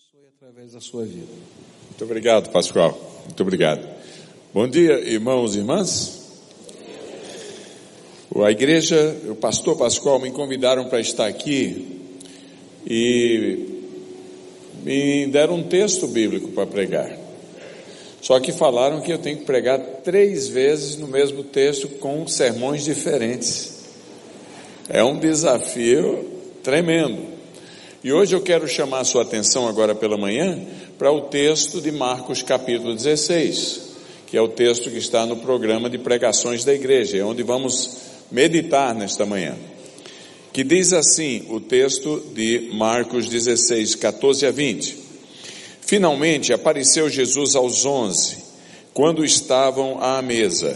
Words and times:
abençoe 0.00 0.28
através 0.34 0.72
da 0.72 0.80
sua 0.80 1.04
vida. 1.04 1.32
Muito 1.88 2.04
obrigado, 2.04 2.50
Pascoal. 2.50 2.98
Muito 3.26 3.42
obrigado. 3.42 3.86
Bom 4.54 4.66
dia, 4.66 4.98
irmãos 5.00 5.54
e 5.54 5.58
irmãs. 5.58 6.20
A 8.42 8.50
igreja, 8.50 8.96
o 9.28 9.34
pastor 9.34 9.76
Pascoal 9.76 10.18
me 10.18 10.30
convidaram 10.30 10.88
para 10.88 11.00
estar 11.00 11.26
aqui 11.26 12.00
e 12.86 13.90
me 14.82 15.26
deram 15.26 15.56
um 15.56 15.64
texto 15.64 16.06
bíblico 16.06 16.48
para 16.52 16.66
pregar. 16.66 17.18
Só 18.22 18.40
que 18.40 18.52
falaram 18.52 19.02
que 19.02 19.12
eu 19.12 19.18
tenho 19.18 19.38
que 19.38 19.44
pregar 19.44 19.78
três 20.02 20.48
vezes 20.48 20.96
no 20.96 21.08
mesmo 21.08 21.44
texto 21.44 21.88
com 21.98 22.26
sermões 22.26 22.84
diferentes. 22.84 23.84
É 24.88 25.04
um 25.04 25.18
desafio 25.18 26.24
tremendo. 26.62 27.39
E 28.02 28.10
hoje 28.10 28.34
eu 28.34 28.40
quero 28.40 28.66
chamar 28.66 29.00
a 29.00 29.04
sua 29.04 29.20
atenção 29.20 29.68
agora 29.68 29.94
pela 29.94 30.16
manhã 30.16 30.58
para 30.98 31.12
o 31.12 31.20
texto 31.20 31.82
de 31.82 31.92
Marcos 31.92 32.42
capítulo 32.42 32.94
16, 32.94 33.90
que 34.26 34.38
é 34.38 34.40
o 34.40 34.48
texto 34.48 34.90
que 34.90 34.96
está 34.96 35.26
no 35.26 35.36
programa 35.36 35.90
de 35.90 35.98
pregações 35.98 36.64
da 36.64 36.72
igreja, 36.72 37.18
é 37.18 37.22
onde 37.22 37.42
vamos 37.42 37.98
meditar 38.32 38.94
nesta 38.94 39.26
manhã. 39.26 39.54
Que 40.50 40.64
diz 40.64 40.94
assim 40.94 41.44
o 41.50 41.60
texto 41.60 42.22
de 42.34 42.70
Marcos 42.72 43.28
16, 43.28 43.96
14 43.96 44.46
a 44.46 44.50
20. 44.50 44.96
Finalmente 45.82 46.54
apareceu 46.54 47.06
Jesus 47.10 47.54
aos 47.54 47.84
onze, 47.84 48.38
quando 48.94 49.22
estavam 49.22 50.02
à 50.02 50.22
mesa, 50.22 50.74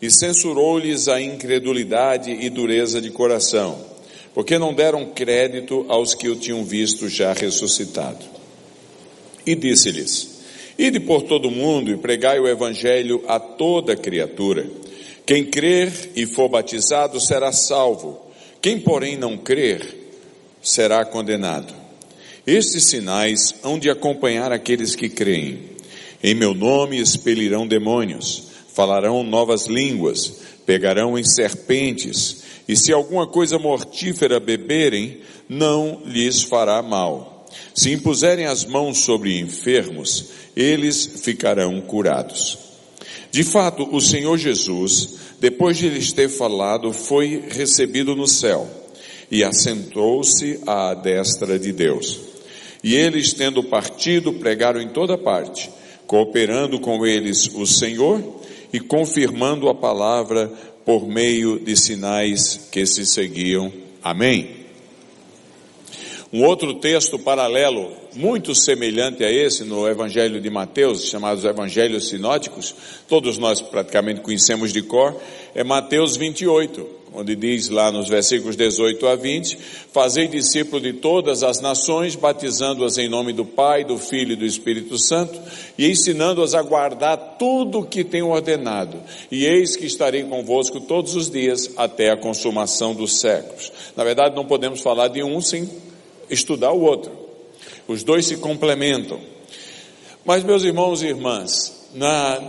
e 0.00 0.10
censurou-lhes 0.10 1.08
a 1.08 1.20
incredulidade 1.20 2.30
e 2.30 2.48
dureza 2.48 3.02
de 3.02 3.10
coração 3.10 3.93
porque 4.34 4.58
não 4.58 4.74
deram 4.74 5.06
crédito 5.06 5.86
aos 5.88 6.14
que 6.14 6.28
o 6.28 6.34
tinham 6.34 6.64
visto 6.64 7.08
já 7.08 7.32
ressuscitado. 7.32 8.24
E 9.46 9.54
disse-lhes: 9.54 10.42
Ide 10.76 10.98
por 11.00 11.22
todo 11.22 11.48
o 11.48 11.52
mundo 11.52 11.90
e 11.90 11.96
pregai 11.96 12.40
o 12.40 12.48
evangelho 12.48 13.22
a 13.28 13.38
toda 13.38 13.96
criatura. 13.96 14.68
Quem 15.24 15.44
crer 15.44 16.10
e 16.16 16.26
for 16.26 16.48
batizado 16.48 17.20
será 17.20 17.52
salvo. 17.52 18.20
Quem, 18.60 18.80
porém, 18.80 19.16
não 19.16 19.38
crer 19.38 20.02
será 20.60 21.04
condenado. 21.04 21.72
Estes 22.46 22.84
sinais 22.84 23.54
hão 23.62 23.78
de 23.78 23.88
acompanhar 23.88 24.52
aqueles 24.52 24.94
que 24.94 25.08
creem. 25.08 25.60
Em 26.22 26.34
meu 26.34 26.54
nome 26.54 26.98
expelirão 26.98 27.66
demônios, 27.66 28.44
falarão 28.72 29.22
novas 29.22 29.66
línguas, 29.66 30.40
pegarão 30.66 31.18
em 31.18 31.24
serpentes 31.24 32.44
e 32.66 32.76
se 32.76 32.92
alguma 32.92 33.26
coisa 33.26 33.58
mortífera 33.58 34.40
beberem, 34.40 35.20
não 35.48 36.00
lhes 36.04 36.42
fará 36.42 36.82
mal. 36.82 37.46
Se 37.74 37.92
impuserem 37.92 38.46
as 38.46 38.64
mãos 38.64 38.98
sobre 38.98 39.38
enfermos, 39.38 40.26
eles 40.56 41.06
ficarão 41.22 41.80
curados. 41.80 42.58
De 43.30 43.44
fato, 43.44 43.88
o 43.94 44.00
Senhor 44.00 44.38
Jesus, 44.38 45.10
depois 45.40 45.76
de 45.76 45.88
lhes 45.88 46.12
ter 46.12 46.28
falado, 46.28 46.92
foi 46.92 47.44
recebido 47.50 48.16
no 48.16 48.26
céu 48.26 48.68
e 49.30 49.42
assentou-se 49.44 50.60
à 50.66 50.94
destra 50.94 51.58
de 51.58 51.72
Deus. 51.72 52.20
E 52.82 52.94
eles, 52.94 53.32
tendo 53.32 53.62
partido, 53.64 54.34
pregaram 54.34 54.80
em 54.80 54.88
toda 54.88 55.18
parte, 55.18 55.70
cooperando 56.06 56.78
com 56.78 57.04
eles 57.04 57.50
o 57.54 57.66
Senhor 57.66 58.40
e 58.74 58.80
confirmando 58.80 59.68
a 59.68 59.74
palavra 59.74 60.50
por 60.84 61.06
meio 61.06 61.60
de 61.60 61.76
sinais 61.76 62.68
que 62.72 62.84
se 62.84 63.06
seguiam. 63.06 63.72
Amém. 64.02 64.64
Um 66.32 66.42
outro 66.42 66.74
texto 66.80 67.16
paralelo, 67.16 67.92
muito 68.16 68.52
semelhante 68.52 69.22
a 69.22 69.30
esse, 69.30 69.62
no 69.62 69.86
Evangelho 69.86 70.40
de 70.40 70.50
Mateus, 70.50 71.04
chamados 71.04 71.44
Evangelhos 71.44 72.08
Sinóticos, 72.08 72.74
todos 73.06 73.38
nós 73.38 73.60
praticamente 73.60 74.22
conhecemos 74.22 74.72
de 74.72 74.82
cor, 74.82 75.20
é 75.54 75.62
Mateus 75.62 76.16
28, 76.16 76.84
onde 77.14 77.36
diz 77.36 77.68
lá 77.68 77.92
nos 77.92 78.08
versículos 78.08 78.56
18 78.56 79.06
a 79.06 79.14
20: 79.14 79.56
Fazei 79.92 80.26
discípulo 80.26 80.82
de 80.82 80.94
todas 80.94 81.42
as 81.42 81.60
nações, 81.60 82.16
batizando-as 82.16 82.98
em 82.98 83.08
nome 83.08 83.32
do 83.32 83.44
Pai, 83.44 83.84
do 83.84 83.96
Filho 83.98 84.32
e 84.32 84.36
do 84.36 84.44
Espírito 84.44 84.98
Santo, 84.98 85.40
e 85.78 85.90
ensinando-as 85.90 86.54
a 86.54 86.62
guardar 86.62 87.36
tudo 87.38 87.80
o 87.80 87.86
que 87.86 88.02
tenho 88.02 88.28
ordenado. 88.28 89.00
E 89.30 89.44
eis 89.44 89.76
que 89.76 89.86
estarei 89.86 90.24
convosco 90.24 90.80
todos 90.80 91.14
os 91.14 91.30
dias 91.30 91.70
até 91.76 92.10
a 92.10 92.16
consumação 92.16 92.94
dos 92.94 93.20
séculos. 93.20 93.72
Na 93.96 94.02
verdade, 94.02 94.34
não 94.34 94.44
podemos 94.44 94.80
falar 94.80 95.08
de 95.08 95.22
um 95.22 95.40
sem 95.40 95.70
estudar 96.28 96.72
o 96.72 96.82
outro. 96.82 97.12
Os 97.86 98.02
dois 98.02 98.26
se 98.26 98.36
complementam. 98.38 99.20
Mas, 100.24 100.42
meus 100.42 100.64
irmãos 100.64 101.02
e 101.02 101.06
irmãs, 101.06 101.88
na, 101.94 102.40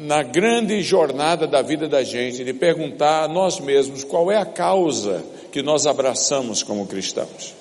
na 0.00 0.22
grande 0.22 0.80
jornada 0.82 1.46
da 1.46 1.62
vida 1.62 1.88
da 1.88 2.02
gente, 2.02 2.44
de 2.44 2.52
perguntar 2.52 3.24
a 3.24 3.28
nós 3.28 3.58
mesmos 3.60 4.04
qual 4.04 4.30
é 4.30 4.36
a 4.36 4.46
causa 4.46 5.24
que 5.50 5.62
nós 5.62 5.86
abraçamos 5.86 6.62
como 6.62 6.86
cristãos. 6.86 7.54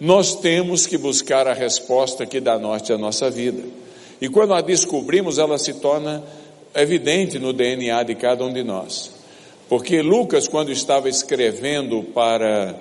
Nós 0.00 0.34
temos 0.34 0.86
que 0.86 0.98
buscar 0.98 1.46
a 1.46 1.52
resposta 1.52 2.26
que 2.26 2.40
dá 2.40 2.58
norte 2.58 2.92
à 2.92 2.98
nossa 2.98 3.30
vida. 3.30 3.62
E 4.20 4.28
quando 4.28 4.54
a 4.54 4.60
descobrimos, 4.60 5.38
ela 5.38 5.58
se 5.58 5.74
torna 5.74 6.22
evidente 6.74 7.38
no 7.38 7.52
DNA 7.52 8.02
de 8.02 8.14
cada 8.14 8.44
um 8.44 8.52
de 8.52 8.62
nós. 8.62 9.12
Porque 9.68 10.02
Lucas, 10.02 10.48
quando 10.48 10.72
estava 10.72 11.08
escrevendo 11.08 12.02
para 12.02 12.74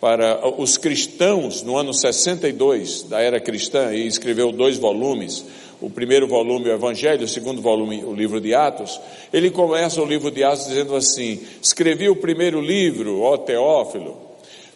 para 0.00 0.46
os 0.60 0.76
cristãos 0.76 1.62
no 1.62 1.76
ano 1.76 1.94
62 1.94 3.04
da 3.04 3.20
era 3.20 3.40
cristã 3.40 3.92
e 3.92 4.06
escreveu 4.06 4.52
dois 4.52 4.76
volumes, 4.76 5.44
o 5.80 5.90
primeiro 5.90 6.26
volume 6.26 6.68
o 6.68 6.72
Evangelho, 6.72 7.24
o 7.24 7.28
segundo 7.28 7.60
volume 7.60 8.04
o 8.04 8.14
livro 8.14 8.40
de 8.40 8.54
Atos, 8.54 9.00
ele 9.32 9.50
começa 9.50 10.00
o 10.00 10.06
livro 10.06 10.30
de 10.30 10.42
Atos 10.44 10.66
dizendo 10.66 10.94
assim: 10.94 11.40
escrevi 11.62 12.08
o 12.08 12.16
primeiro 12.16 12.60
livro, 12.60 13.20
ó 13.22 13.36
Teófilo, 13.36 14.16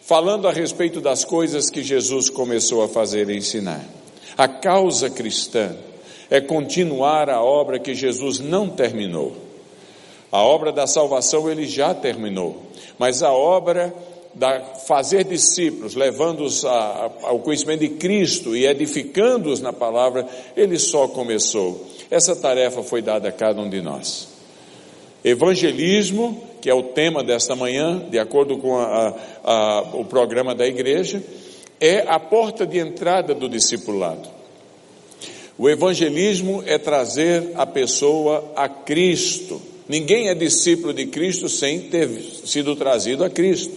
falando 0.01 0.47
a 0.47 0.51
respeito 0.51 0.99
das 0.99 1.23
coisas 1.23 1.69
que 1.69 1.83
Jesus 1.83 2.29
começou 2.29 2.83
a 2.83 2.89
fazer 2.89 3.29
e 3.29 3.37
ensinar. 3.37 3.83
A 4.37 4.47
causa 4.47 5.09
cristã 5.09 5.75
é 6.29 6.39
continuar 6.39 7.29
a 7.29 7.43
obra 7.43 7.79
que 7.79 7.93
Jesus 7.93 8.39
não 8.39 8.69
terminou. 8.69 9.35
A 10.31 10.41
obra 10.41 10.71
da 10.71 10.87
salvação 10.87 11.49
ele 11.49 11.67
já 11.67 11.93
terminou, 11.93 12.61
mas 12.97 13.21
a 13.21 13.33
obra 13.33 13.93
da 14.33 14.59
fazer 14.87 15.25
discípulos, 15.25 15.95
levando-os 15.95 16.63
ao 16.65 17.39
conhecimento 17.39 17.81
de 17.81 17.89
Cristo 17.89 18.55
e 18.55 18.65
edificando-os 18.65 19.59
na 19.59 19.73
palavra, 19.73 20.27
ele 20.55 20.79
só 20.79 21.07
começou. 21.07 21.85
Essa 22.09 22.35
tarefa 22.35 22.83
foi 22.83 23.01
dada 23.01 23.29
a 23.29 23.31
cada 23.31 23.61
um 23.61 23.69
de 23.69 23.81
nós. 23.81 24.29
Evangelismo, 25.23 26.41
que 26.61 26.69
é 26.69 26.73
o 26.73 26.83
tema 26.83 27.23
desta 27.23 27.55
manhã, 27.55 28.05
de 28.09 28.17
acordo 28.17 28.57
com 28.57 28.77
a, 28.77 29.15
a, 29.43 29.81
o 29.93 30.05
programa 30.05 30.55
da 30.55 30.65
igreja, 30.65 31.21
é 31.79 32.05
a 32.07 32.19
porta 32.19 32.65
de 32.65 32.77
entrada 32.77 33.33
do 33.33 33.49
discipulado. 33.49 34.29
O 35.57 35.69
evangelismo 35.69 36.63
é 36.65 36.77
trazer 36.77 37.51
a 37.55 37.65
pessoa 37.65 38.51
a 38.55 38.67
Cristo. 38.67 39.61
Ninguém 39.87 40.29
é 40.29 40.33
discípulo 40.33 40.93
de 40.93 41.05
Cristo 41.05 41.47
sem 41.47 41.81
ter 41.81 42.09
sido 42.45 42.75
trazido 42.75 43.23
a 43.23 43.29
Cristo. 43.29 43.73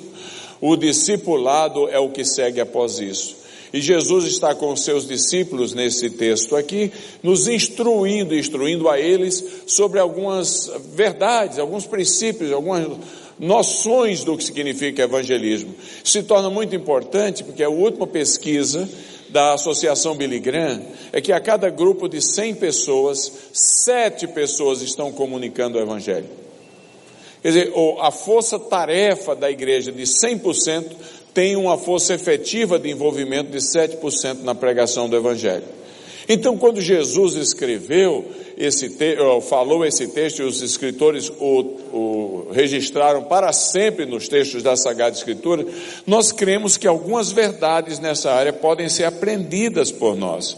O 0.66 0.76
discipulado 0.76 1.90
é 1.90 1.98
o 1.98 2.08
que 2.08 2.24
segue 2.24 2.58
após 2.58 2.98
isso. 2.98 3.36
E 3.70 3.82
Jesus 3.82 4.24
está 4.24 4.54
com 4.54 4.74
seus 4.74 5.06
discípulos 5.06 5.74
nesse 5.74 6.08
texto 6.08 6.56
aqui, 6.56 6.90
nos 7.22 7.46
instruindo, 7.48 8.34
instruindo 8.34 8.88
a 8.88 8.98
eles 8.98 9.44
sobre 9.66 10.00
algumas 10.00 10.72
verdades, 10.94 11.58
alguns 11.58 11.86
princípios, 11.86 12.50
algumas 12.50 12.96
noções 13.38 14.24
do 14.24 14.38
que 14.38 14.44
significa 14.44 15.02
evangelismo. 15.02 15.74
Se 16.02 16.22
torna 16.22 16.48
muito 16.48 16.74
importante 16.74 17.44
porque 17.44 17.62
a 17.62 17.68
última 17.68 18.06
pesquisa 18.06 18.88
da 19.28 19.52
Associação 19.52 20.16
Billy 20.16 20.40
Graham 20.40 20.80
é 21.12 21.20
que 21.20 21.30
a 21.30 21.40
cada 21.40 21.68
grupo 21.68 22.08
de 22.08 22.22
100 22.22 22.54
pessoas, 22.54 23.30
sete 23.52 24.26
pessoas 24.26 24.80
estão 24.80 25.12
comunicando 25.12 25.76
o 25.76 25.82
evangelho. 25.82 26.43
Quer 27.44 27.48
dizer, 27.48 27.72
a 28.00 28.10
força-tarefa 28.10 29.36
da 29.36 29.50
igreja 29.50 29.92
de 29.92 30.04
100% 30.04 30.92
tem 31.34 31.56
uma 31.56 31.76
força 31.76 32.14
efetiva 32.14 32.78
de 32.78 32.88
envolvimento 32.88 33.50
de 33.50 33.58
7% 33.58 34.40
na 34.40 34.54
pregação 34.54 35.10
do 35.10 35.14
Evangelho. 35.14 35.64
Então, 36.26 36.56
quando 36.56 36.80
Jesus 36.80 37.34
escreveu 37.34 38.24
esse 38.56 38.88
te, 38.88 39.18
falou 39.46 39.84
esse 39.84 40.08
texto 40.08 40.38
e 40.38 40.42
os 40.42 40.62
escritores 40.62 41.30
o, 41.38 41.60
o 41.92 42.48
registraram 42.50 43.24
para 43.24 43.52
sempre 43.52 44.06
nos 44.06 44.26
textos 44.26 44.62
da 44.62 44.74
Sagrada 44.74 45.14
Escritura, 45.14 45.66
nós 46.06 46.32
cremos 46.32 46.78
que 46.78 46.86
algumas 46.86 47.30
verdades 47.30 47.98
nessa 47.98 48.32
área 48.32 48.54
podem 48.54 48.88
ser 48.88 49.04
aprendidas 49.04 49.92
por 49.92 50.16
nós, 50.16 50.56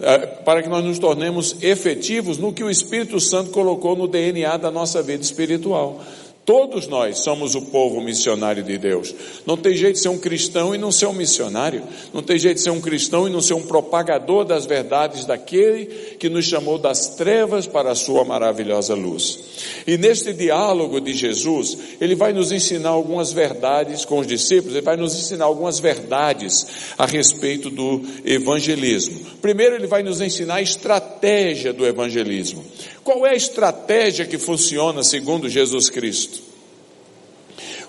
eh, 0.00 0.18
para 0.44 0.62
que 0.62 0.68
nós 0.68 0.84
nos 0.84 1.00
tornemos 1.00 1.56
efetivos 1.62 2.38
no 2.38 2.52
que 2.52 2.62
o 2.62 2.70
Espírito 2.70 3.18
Santo 3.18 3.50
colocou 3.50 3.96
no 3.96 4.06
DNA 4.06 4.56
da 4.56 4.70
nossa 4.70 5.02
vida 5.02 5.24
espiritual. 5.24 6.00
Todos 6.48 6.86
nós 6.88 7.18
somos 7.18 7.54
o 7.54 7.60
povo 7.60 8.00
missionário 8.00 8.62
de 8.62 8.78
Deus. 8.78 9.14
Não 9.44 9.54
tem 9.54 9.76
jeito 9.76 9.96
de 9.96 10.00
ser 10.00 10.08
um 10.08 10.16
cristão 10.16 10.74
e 10.74 10.78
não 10.78 10.90
ser 10.90 11.04
um 11.04 11.12
missionário. 11.12 11.82
Não 12.10 12.22
tem 12.22 12.38
jeito 12.38 12.56
de 12.56 12.62
ser 12.62 12.70
um 12.70 12.80
cristão 12.80 13.28
e 13.28 13.30
não 13.30 13.42
ser 13.42 13.52
um 13.52 13.66
propagador 13.66 14.46
das 14.46 14.64
verdades 14.64 15.26
daquele 15.26 15.84
que 16.18 16.30
nos 16.30 16.46
chamou 16.46 16.78
das 16.78 17.16
trevas 17.16 17.66
para 17.66 17.90
a 17.90 17.94
sua 17.94 18.24
maravilhosa 18.24 18.94
luz. 18.94 19.38
E 19.86 19.98
neste 19.98 20.32
diálogo 20.32 21.02
de 21.02 21.12
Jesus, 21.12 21.76
ele 22.00 22.14
vai 22.14 22.32
nos 22.32 22.50
ensinar 22.50 22.90
algumas 22.90 23.30
verdades 23.30 24.06
com 24.06 24.18
os 24.18 24.26
discípulos, 24.26 24.74
ele 24.74 24.86
vai 24.86 24.96
nos 24.96 25.14
ensinar 25.14 25.44
algumas 25.44 25.78
verdades 25.78 26.66
a 26.96 27.04
respeito 27.04 27.68
do 27.68 28.00
evangelismo. 28.24 29.20
Primeiro, 29.42 29.74
ele 29.74 29.86
vai 29.86 30.02
nos 30.02 30.22
ensinar 30.22 30.54
a 30.54 30.62
estratégia 30.62 31.74
do 31.74 31.84
evangelismo. 31.84 32.64
Qual 33.04 33.26
é 33.26 33.30
a 33.30 33.36
estratégia 33.36 34.26
que 34.26 34.38
funciona 34.38 35.02
segundo 35.02 35.48
Jesus 35.48 35.88
Cristo? 35.88 36.42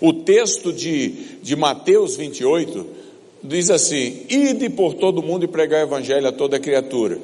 O 0.02 0.14
texto 0.14 0.72
de, 0.72 1.40
de 1.42 1.56
Mateus 1.56 2.16
28 2.16 2.86
diz 3.44 3.70
assim: 3.70 4.26
Ide 4.30 4.70
por 4.70 4.94
todo 4.94 5.22
mundo 5.22 5.46
e 5.46 5.48
pregar 5.48 5.82
o 5.82 5.88
evangelho 5.88 6.28
a 6.28 6.32
toda 6.32 6.60
criatura. 6.60 7.20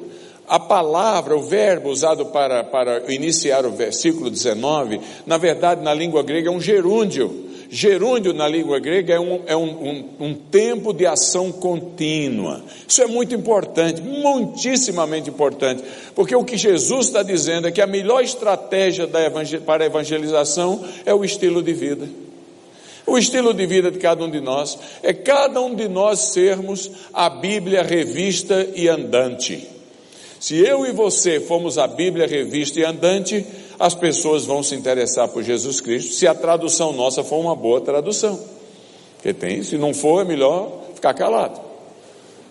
A 0.47 0.59
palavra, 0.59 1.35
o 1.35 1.41
verbo 1.41 1.89
usado 1.89 2.27
para, 2.27 2.63
para 2.63 3.11
iniciar 3.11 3.65
o 3.65 3.71
versículo 3.71 4.29
19, 4.29 4.99
na 5.25 5.37
verdade, 5.37 5.81
na 5.81 5.93
língua 5.93 6.21
grega 6.21 6.49
é 6.49 6.51
um 6.51 6.61
gerúndio. 6.61 7.44
Gerúndio 7.75 8.33
na 8.33 8.47
língua 8.47 8.79
grega 8.79 9.15
é, 9.15 9.19
um, 9.19 9.41
é 9.45 9.53
um, 9.53 9.63
um, 9.65 10.09
um, 10.27 10.33
tempo 10.33 10.93
de 10.93 11.05
ação 11.05 11.51
contínua. 11.51 12.63
Isso 12.87 13.01
é 13.01 13.05
muito 13.05 13.35
importante, 13.35 14.01
muitíssimamente 14.01 15.29
importante, 15.29 15.83
porque 16.15 16.33
o 16.33 16.45
que 16.45 16.55
Jesus 16.55 17.07
está 17.07 17.21
dizendo 17.21 17.67
é 17.67 17.73
que 17.73 17.81
a 17.81 17.87
melhor 17.87 18.23
estratégia 18.23 19.03
evangel 19.03 19.59
para 19.59 19.83
a 19.83 19.87
evangelização 19.87 20.85
é 21.05 21.13
o 21.13 21.25
estilo 21.25 21.61
de 21.61 21.73
vida. 21.73 22.07
O 23.05 23.17
estilo 23.17 23.53
de 23.53 23.65
vida 23.65 23.91
de 23.91 23.99
cada 23.99 24.23
um 24.23 24.31
de 24.31 24.39
nós 24.39 24.79
é 25.03 25.11
cada 25.11 25.59
um 25.59 25.75
de 25.75 25.89
nós 25.89 26.31
sermos 26.31 26.89
a 27.13 27.29
Bíblia 27.29 27.83
revista 27.83 28.69
e 28.73 28.87
andante. 28.87 29.74
Se 30.39 30.57
eu 30.57 30.85
e 30.85 30.91
você 30.91 31.39
formos 31.39 31.77
a 31.77 31.87
Bíblia 31.87 32.27
revista 32.27 32.79
e 32.79 32.83
andante, 32.83 33.45
as 33.79 33.93
pessoas 33.95 34.45
vão 34.45 34.61
se 34.61 34.75
interessar 34.75 35.27
por 35.27 35.43
Jesus 35.43 35.81
Cristo, 35.81 36.13
se 36.13 36.27
a 36.27 36.35
tradução 36.35 36.93
nossa 36.93 37.23
for 37.23 37.37
uma 37.37 37.55
boa 37.55 37.81
tradução. 37.81 38.39
Porque 39.15 39.33
tem, 39.33 39.63
se 39.63 39.77
não 39.77 39.93
for, 39.93 40.21
é 40.21 40.25
melhor 40.25 40.83
ficar 40.93 41.13
calado. 41.13 41.64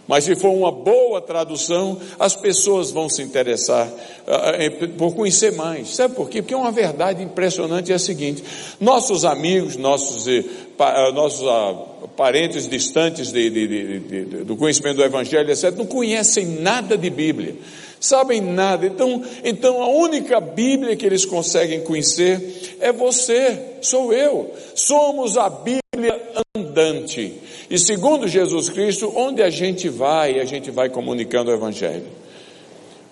Mas 0.07 0.25
se 0.25 0.37
for 0.37 0.51
uma 0.51 0.71
boa 0.71 1.21
tradução, 1.21 1.99
as 2.19 2.37
pessoas 2.37 2.91
vão 2.91 3.09
se 3.09 3.23
interessar 3.23 3.89
uh, 3.89 4.89
por 4.99 5.15
conhecer 5.15 5.53
mais. 5.53 5.95
Sabe 5.95 6.15
por 6.15 6.29
quê? 6.29 6.43
Porque 6.43 6.55
uma 6.55 6.71
verdade 6.71 7.23
impressionante 7.23 7.91
é 7.91 7.95
a 7.95 7.99
seguinte: 7.99 8.45
nossos 8.79 9.25
amigos, 9.25 9.77
nossos, 9.77 10.27
uh, 10.27 11.13
nossos 11.15 11.43
uh, 11.43 12.09
parentes 12.17 12.69
distantes 12.69 13.33
de, 13.33 13.49
de, 13.49 14.01
de, 14.01 14.25
do 14.45 14.57
conhecimento 14.57 14.97
do 14.97 15.05
Evangelho, 15.05 15.51
etc., 15.51 15.75
não 15.75 15.87
conhecem 15.87 16.47
nada 16.47 16.99
de 16.99 17.09
Bíblia 17.09 17.57
sabem 18.05 18.41
nada. 18.41 18.87
Então, 18.87 19.23
então 19.43 19.83
a 19.83 19.89
única 19.89 20.41
Bíblia 20.41 20.95
que 20.95 21.07
eles 21.07 21.25
conseguem 21.25 21.81
conhecer 21.81 22.77
é 22.81 22.93
você, 22.93 23.77
sou 23.81 24.13
eu. 24.13 24.53
Somos 24.75 25.37
a 25.37 25.49
Bíblia 25.49 26.21
andante. 26.57 27.41
E 27.71 27.79
segundo 27.79 28.29
Jesus 28.29 28.69
Cristo, 28.69 29.13
onde 29.17 29.43
a 29.43 29.51
gente 29.51 29.89
vai, 29.89 30.39
a 30.39 30.45
gente 30.45 30.71
vai 30.71 30.91
comunicando 30.91 31.51
o 31.51 31.55
Evangelho. 31.55 32.07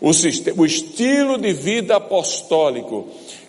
O, 0.01 0.13
sistema, 0.13 0.61
o 0.61 0.67
estilo 0.67 1.39
de 1.39 1.53
vida 1.53 1.97
apostólico 1.97 3.09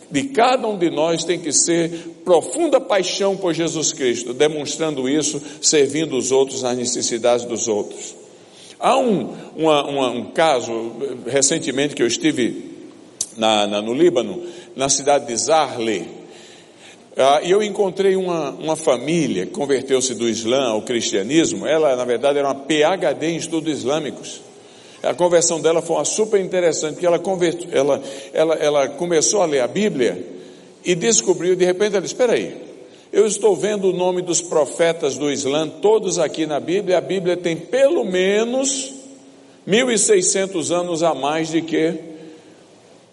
de 0.10 0.26
cada 0.26 0.68
um 0.68 0.78
de 0.78 0.92
nós 0.92 1.24
tem 1.24 1.40
que 1.40 1.52
ser 1.52 1.90
profunda 2.24 2.80
paixão 2.80 3.36
por 3.36 3.54
Jesus 3.54 3.92
Cristo, 3.92 4.34
demonstrando 4.34 5.10
isso, 5.10 5.42
servindo 5.62 6.16
os 6.16 6.32
outros 6.32 6.62
nas 6.62 6.78
necessidades 6.78 7.46
dos 7.46 7.68
outros. 7.68 8.23
Há 8.84 8.98
um, 8.98 9.34
uma, 9.56 9.88
uma, 9.88 10.10
um 10.10 10.26
caso, 10.26 10.92
recentemente, 11.26 11.96
que 11.96 12.04
eu 12.04 12.08
estive 12.08 12.70
na, 13.38 13.66
na, 13.66 13.82
no 13.82 13.94
Líbano, 13.94 14.44
na 14.76 14.90
cidade 14.90 15.26
de 15.26 15.38
Zarle, 15.38 16.06
ah, 17.16 17.40
e 17.42 17.50
eu 17.50 17.64
encontrei 17.64 18.18
uma, 18.18 18.50
uma 18.50 18.76
família 18.76 19.46
que 19.46 19.54
converteu-se 19.54 20.14
do 20.16 20.28
Islã 20.28 20.66
ao 20.66 20.82
cristianismo. 20.82 21.66
Ela, 21.66 21.96
na 21.96 22.04
verdade, 22.04 22.40
era 22.40 22.48
uma 22.50 22.56
PhD 22.56 23.28
em 23.28 23.38
estudos 23.38 23.72
islâmicos. 23.72 24.42
A 25.02 25.14
conversão 25.14 25.62
dela 25.62 25.82
foi 25.82 25.96
uma 25.96 26.06
super 26.06 26.42
interessante, 26.42 26.96
porque 26.96 27.06
ela, 27.06 27.20
convert, 27.20 27.66
ela, 27.72 28.04
ela, 28.34 28.56
ela 28.56 28.88
começou 28.90 29.42
a 29.42 29.46
ler 29.46 29.62
a 29.62 29.68
Bíblia 29.68 30.22
e 30.84 30.94
descobriu, 30.94 31.56
de 31.56 31.64
repente, 31.64 31.94
ela 31.94 32.02
disse: 32.02 32.16
Espera 32.16 32.34
aí, 32.34 32.54
eu 33.14 33.28
estou 33.28 33.56
vendo 33.56 33.90
o 33.90 33.94
nome 33.94 34.24
dos 34.24 34.42
profetas 34.42 35.16
do 35.16 35.32
Islã, 35.32 35.70
todos 35.70 36.18
aqui 36.18 36.48
na 36.48 36.60
Bíblia. 36.60 36.98
A 36.98 37.02
Bíblia 37.02 37.38
tem 37.38 37.56
pelo 37.56 38.04
menos 38.04 38.92
1.600 39.68 40.72
anos 40.72 41.04
a 41.04 41.14
mais 41.14 41.50
de 41.50 41.62
que 41.62 41.94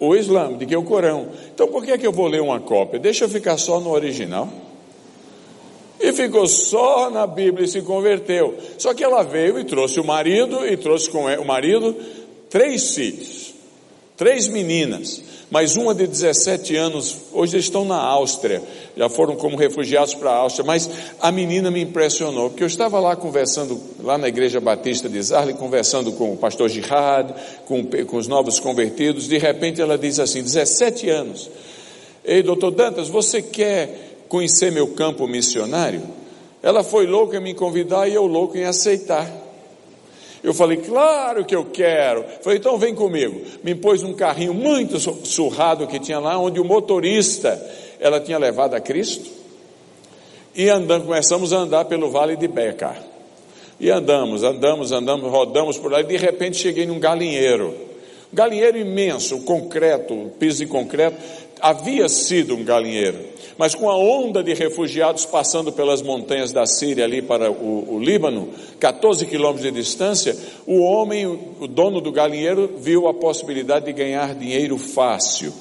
o 0.01 0.17
Islã, 0.17 0.57
de 0.57 0.65
que 0.65 0.75
o 0.75 0.83
Corão. 0.83 1.29
Então 1.55 1.69
por 1.69 1.85
que, 1.85 1.93
é 1.93 1.99
que 1.99 2.07
eu 2.07 2.13
vou 2.13 2.27
ler 2.27 2.41
uma 2.41 2.59
cópia? 2.59 2.99
Deixa 2.99 3.27
eu 3.27 3.29
ficar 3.29 3.59
só 3.59 3.79
no 3.79 3.91
original. 3.91 4.49
E 6.01 6.15
ficou 6.15 6.47
só 6.47 7.11
na 7.11 7.27
Bíblia 7.27 7.67
e 7.67 7.69
se 7.69 7.83
converteu. 7.83 8.57
Só 8.79 8.95
que 8.95 9.05
ela 9.05 9.23
veio 9.23 9.59
e 9.59 9.65
trouxe 9.65 10.01
o 10.01 10.05
marido, 10.05 10.67
e 10.67 10.79
trouxe 10.79 11.11
com 11.11 11.27
o 11.27 11.45
marido 11.45 11.95
três 12.49 12.95
filhos, 12.95 13.50
três 14.21 14.47
meninas 14.49 15.23
mas 15.51 15.77
uma 15.77 15.93
de 15.93 16.07
17 16.07 16.77
anos, 16.77 17.17
hoje 17.33 17.59
estão 17.59 17.85
na 17.85 17.97
Áustria, 17.97 18.63
já 18.97 19.09
foram 19.09 19.35
como 19.35 19.57
refugiados 19.57 20.15
para 20.15 20.31
a 20.31 20.37
Áustria, 20.37 20.65
mas 20.65 20.89
a 21.21 21.33
menina 21.33 21.73
me 21.73 21.83
impressionou, 21.83 22.51
porque 22.51 22.63
eu 22.63 22.69
estava 22.69 23.01
lá 23.01 23.17
conversando, 23.17 23.81
lá 24.01 24.17
na 24.17 24.29
igreja 24.29 24.61
batista 24.61 25.09
de 25.09 25.21
Zarle, 25.21 25.55
conversando 25.55 26.13
com 26.13 26.33
o 26.33 26.37
pastor 26.37 26.69
Girard, 26.69 27.35
com, 27.67 27.85
com 27.85 28.17
os 28.17 28.29
novos 28.29 28.61
convertidos, 28.61 29.27
de 29.27 29.39
repente 29.39 29.81
ela 29.81 29.99
diz 29.99 30.21
assim, 30.21 30.41
17 30.41 31.11
anos, 31.11 31.51
ei 32.25 32.45
doutor 32.45 32.71
Dantas, 32.71 33.09
você 33.09 33.43
quer 33.43 34.23
conhecer 34.29 34.71
meu 34.71 34.89
campo 34.95 35.27
missionário? 35.27 36.03
Ela 36.63 36.85
foi 36.85 37.09
louca 37.09 37.39
em 37.39 37.41
me 37.41 37.55
convidar 37.55 38.07
e 38.07 38.15
eu 38.15 38.27
louco 38.27 38.57
em 38.57 38.65
aceitar. 38.65 39.40
Eu 40.43 40.55
falei, 40.55 40.79
claro 40.79 41.45
que 41.45 41.55
eu 41.55 41.67
quero. 41.67 42.25
Falei, 42.41 42.59
então 42.59 42.79
vem 42.79 42.95
comigo. 42.95 43.43
Me 43.63 43.75
pôs 43.75 44.03
num 44.03 44.15
carrinho 44.15 44.55
muito 44.55 44.99
surrado 45.27 45.87
que 45.87 45.99
tinha 45.99 46.19
lá, 46.19 46.39
onde 46.39 46.59
o 46.59 46.65
motorista 46.65 47.61
ela 48.01 48.21
tinha 48.21 48.39
levado 48.39 48.75
a 48.75 48.81
Cristo. 48.81 49.31
E 50.55 50.69
andando, 50.69 51.07
começamos 51.07 51.53
a 51.53 51.59
andar 51.59 51.85
pelo 51.85 52.11
vale 52.11 52.37
de 52.37 52.49
Beca. 52.49 52.97
E 53.79 53.91
andamos, 53.91 54.43
andamos, 54.43 54.93
andamos, 54.93 55.31
rodamos 55.31 55.79
por 55.79 55.91
lá, 55.93 56.01
e 56.01 56.05
de 56.05 56.17
repente 56.17 56.57
cheguei 56.57 56.87
num 56.87 56.99
galinheiro. 56.99 57.75
Um 58.33 58.37
galinheiro 58.37 58.79
imenso, 58.79 59.41
concreto, 59.41 60.33
piso 60.39 60.59
de 60.59 60.67
concreto, 60.67 61.17
havia 61.61 62.09
sido 62.09 62.55
um 62.55 62.65
galinheiro. 62.65 63.30
Mas 63.61 63.75
com 63.75 63.91
a 63.91 63.95
onda 63.95 64.43
de 64.43 64.55
refugiados 64.55 65.27
passando 65.27 65.71
pelas 65.71 66.01
montanhas 66.01 66.51
da 66.51 66.65
Síria 66.65 67.05
ali 67.05 67.21
para 67.21 67.53
o, 67.53 67.97
o 67.97 68.01
Líbano, 68.01 68.49
14 68.79 69.27
quilômetros 69.27 69.65
de 69.65 69.71
distância, 69.71 70.35
o 70.67 70.81
homem, 70.81 71.27
o 71.27 71.67
dono 71.69 72.01
do 72.01 72.11
galinheiro, 72.11 72.79
viu 72.79 73.07
a 73.07 73.13
possibilidade 73.13 73.85
de 73.85 73.93
ganhar 73.93 74.35
dinheiro 74.35 74.79
fácil. 74.79 75.53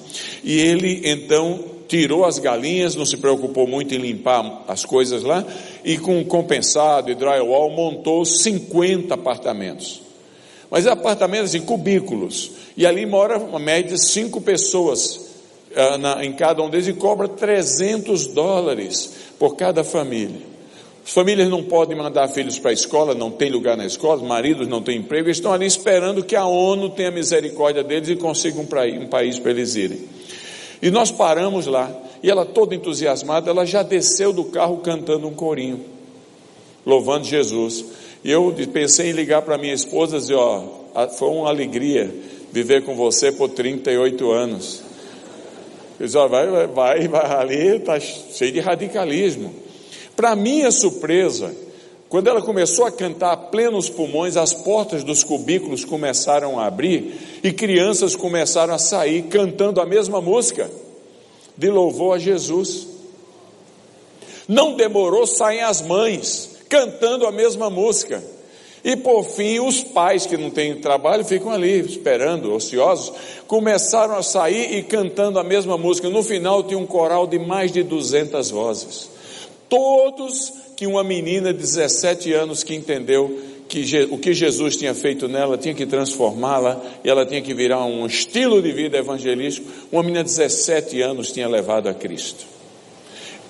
E 0.46 0.58
ele 0.62 1.02
então 1.04 1.60
tirou 1.90 2.24
as 2.24 2.40
galinhas, 2.40 2.96
não 2.96 3.04
se 3.04 3.18
preocupou 3.18 3.68
muito 3.68 3.94
em 3.94 3.98
limpar 3.98 4.64
as 4.66 4.86
coisas 4.86 5.22
lá, 5.22 5.46
e 5.84 5.98
com 5.98 6.24
compensado 6.24 7.12
e 7.12 7.16
drywall 7.16 7.70
montou 7.70 8.24
50 8.24 9.14
apartamentos. 9.14 10.02
Mas 10.72 10.88
apartamentos 10.88 11.54
em 11.54 11.60
cubículos, 11.60 12.52
e 12.78 12.86
ali 12.86 13.06
mora 13.06 13.38
uma 13.38 13.60
média 13.60 13.94
de 13.94 14.02
cinco 14.02 14.40
pessoas 14.40 15.29
em 16.22 16.34
cada 16.34 16.62
um 16.62 16.70
deles 16.70 16.88
e 16.88 16.94
cobra 16.94 17.28
300 17.28 18.28
dólares 18.28 19.14
por 19.38 19.56
cada 19.56 19.84
família. 19.84 20.50
As 21.06 21.14
famílias 21.14 21.50
não 21.50 21.64
podem 21.64 21.98
mandar 21.98 22.28
filhos 22.28 22.60
para 22.60 22.70
a 22.70 22.74
escola, 22.74 23.16
não 23.16 23.32
tem 23.32 23.50
lugar 23.50 23.76
na 23.76 23.86
escola, 23.86 24.22
maridos 24.24 24.68
não 24.68 24.82
têm 24.82 25.00
emprego, 25.00 25.30
estão 25.30 25.52
ali 25.52 25.66
esperando 25.66 26.24
que 26.24 26.36
a 26.36 26.46
ONU 26.46 26.92
tenha 26.92 27.10
misericórdia 27.10 27.84
deles 27.84 28.10
e 28.10 28.16
consiga 28.16 28.60
um, 28.60 29.02
um 29.02 29.08
país 29.08 29.40
para 29.40 29.52
eles 29.52 29.76
irem. 29.76 30.02
E 30.82 30.92
nós 30.92 31.12
paramos 31.12 31.66
lá, 31.66 31.92
e 32.22 32.30
ela 32.30 32.46
toda 32.46 32.76
entusiasmada, 32.76 33.50
ela 33.50 33.66
já 33.66 33.82
desceu 33.82 34.32
do 34.32 34.46
carro 34.46 34.78
cantando 34.78 35.28
um 35.28 35.34
corinho, 35.34 35.84
louvando 36.86 37.26
Jesus. 37.26 37.84
E 38.24 38.30
eu 38.30 38.54
pensei 38.72 39.10
em 39.10 39.14
ligar 39.14 39.42
para 39.42 39.58
minha 39.58 39.74
esposa 39.74 40.18
e 40.18 40.20
dizer, 40.20 40.36
ó, 40.36 40.64
foi 41.18 41.30
uma 41.30 41.50
alegria 41.50 42.14
viver 42.52 42.84
com 42.84 42.96
você 42.96 43.32
por 43.32 43.50
38 43.50 44.32
anos. 44.32 44.89
Ó, 46.16 46.28
vai, 46.28 46.48
vai, 46.48 46.68
vai, 46.68 47.08
vai 47.08 47.32
ali, 47.32 47.78
está 47.78 48.00
cheio 48.00 48.52
de 48.52 48.60
radicalismo. 48.60 49.54
Para 50.16 50.36
minha 50.36 50.72
surpresa, 50.72 51.54
quando 52.10 52.28
ela 52.28 52.42
começou 52.42 52.86
a 52.86 52.92
cantar 52.92 53.34
a 53.34 53.38
plenos 53.38 53.90
pulmões, 53.90 54.36
as 54.36 54.54
portas 54.54 55.04
dos 55.04 55.24
cubículos 55.24 55.86
começaram 55.86 56.60
a 56.60 56.66
abrir 56.66 57.40
e 57.44 57.52
crianças 57.52 58.16
começaram 58.16 58.74
a 58.74 58.80
sair 58.80 59.24
cantando 59.24 59.80
a 59.80 59.86
mesma 59.86 60.20
música 60.20 60.72
de 61.56 61.70
louvor 61.70 62.16
a 62.16 62.20
Jesus. 62.20 62.88
Não 64.48 64.76
demorou, 64.76 65.28
saem 65.28 65.62
as 65.62 65.82
mães, 65.82 66.58
cantando 66.68 67.28
a 67.28 67.32
mesma 67.32 67.70
música. 67.70 68.24
E 68.84 68.96
por 68.96 69.24
fim, 69.24 69.60
os 69.60 69.82
pais 69.84 70.26
que 70.26 70.38
não 70.38 70.50
têm 70.50 70.76
trabalho 70.76 71.26
ficam 71.26 71.52
ali 71.52 71.80
esperando, 71.80 72.54
ociosos, 72.54 73.12
começaram 73.48 74.16
a 74.16 74.24
sair 74.24 74.78
e 74.78 74.84
cantando 74.84 75.38
a 75.40 75.44
mesma 75.44 75.78
música. 75.78 76.10
No 76.10 76.24
final 76.24 76.64
tinha 76.64 76.78
um 76.80 76.86
coral 76.86 77.28
de 77.28 77.38
mais 77.38 77.72
de 77.72 77.84
200 77.84 78.52
vozes. 78.52 79.10
Todos 79.68 80.54
que 80.78 80.88
uma 80.88 81.04
menina 81.04 81.54
de 81.54 81.60
17 81.60 82.32
anos 82.34 82.64
que 82.64 82.74
entendeu 82.74 83.38
que 83.68 84.08
o 84.10 84.18
que 84.18 84.34
Jesus 84.34 84.78
tinha 84.78 84.96
feito 84.96 85.28
nela 85.28 85.58
tinha 85.58 85.76
que 85.76 85.86
transformá-la 85.86 86.82
e 87.04 87.10
ela 87.10 87.26
tinha 87.26 87.42
que 87.42 87.54
virar 87.54 87.86
um 87.86 88.06
estilo 88.06 88.62
de 88.62 88.72
vida 88.72 88.98
evangelístico. 88.98 89.70
Uma 89.92 90.02
menina 90.02 90.24
de 90.24 90.30
17 90.30 91.02
anos 91.02 91.32
tinha 91.32 91.48
levado 91.48 91.88
a 91.88 91.94
Cristo. 91.94 92.59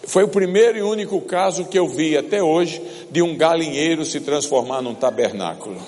Foi 0.10 0.24
o 0.24 0.28
primeiro 0.28 0.76
e 0.76 0.82
único 0.82 1.22
caso 1.22 1.66
que 1.66 1.78
eu 1.78 1.88
vi 1.88 2.18
até 2.18 2.42
hoje 2.42 2.82
de 3.12 3.22
um 3.22 3.38
galinheiro 3.38 4.04
se 4.04 4.20
transformar 4.20 4.82
num 4.82 4.96
tabernáculo. 4.96 5.80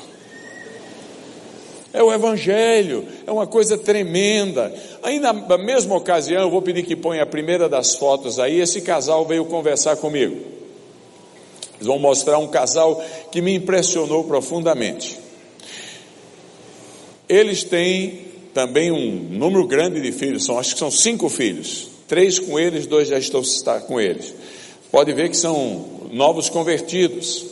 É 1.92 2.04
o 2.04 2.14
Evangelho, 2.14 3.04
é 3.26 3.32
uma 3.32 3.48
coisa 3.48 3.80
tremenda. 3.80 4.72
Aí 5.02 5.18
na 5.18 5.34
mesma 5.58 5.96
ocasião, 5.96 6.44
eu 6.44 6.52
vou 6.52 6.62
pedir 6.62 6.84
que 6.84 6.96
ponha 6.96 7.24
a 7.24 7.26
primeira 7.26 7.68
das 7.68 7.96
fotos 7.96 8.38
aí. 8.38 8.62
Esse 8.62 8.82
casal 8.82 9.26
veio 9.26 9.44
conversar 9.46 9.96
comigo. 9.96 10.36
Eles 11.78 11.88
vão 11.88 11.98
mostrar 11.98 12.38
um 12.38 12.48
casal 12.48 13.04
que 13.32 13.42
me 13.42 13.56
impressionou 13.56 14.26
profundamente. 14.26 15.18
Eles 17.28 17.64
têm 17.64 18.28
também 18.54 18.92
um 18.92 19.16
número 19.32 19.66
grande 19.66 20.00
de 20.00 20.12
filhos, 20.12 20.46
são, 20.46 20.60
acho 20.60 20.74
que 20.74 20.80
são 20.80 20.92
cinco 20.92 21.28
filhos. 21.28 21.91
Três 22.12 22.38
com 22.38 22.60
eles, 22.60 22.86
dois 22.86 23.08
já 23.08 23.18
estão 23.18 23.42
com 23.88 23.98
eles. 23.98 24.34
Pode 24.92 25.14
ver 25.14 25.30
que 25.30 25.38
são 25.38 26.10
novos 26.12 26.50
convertidos. 26.50 27.46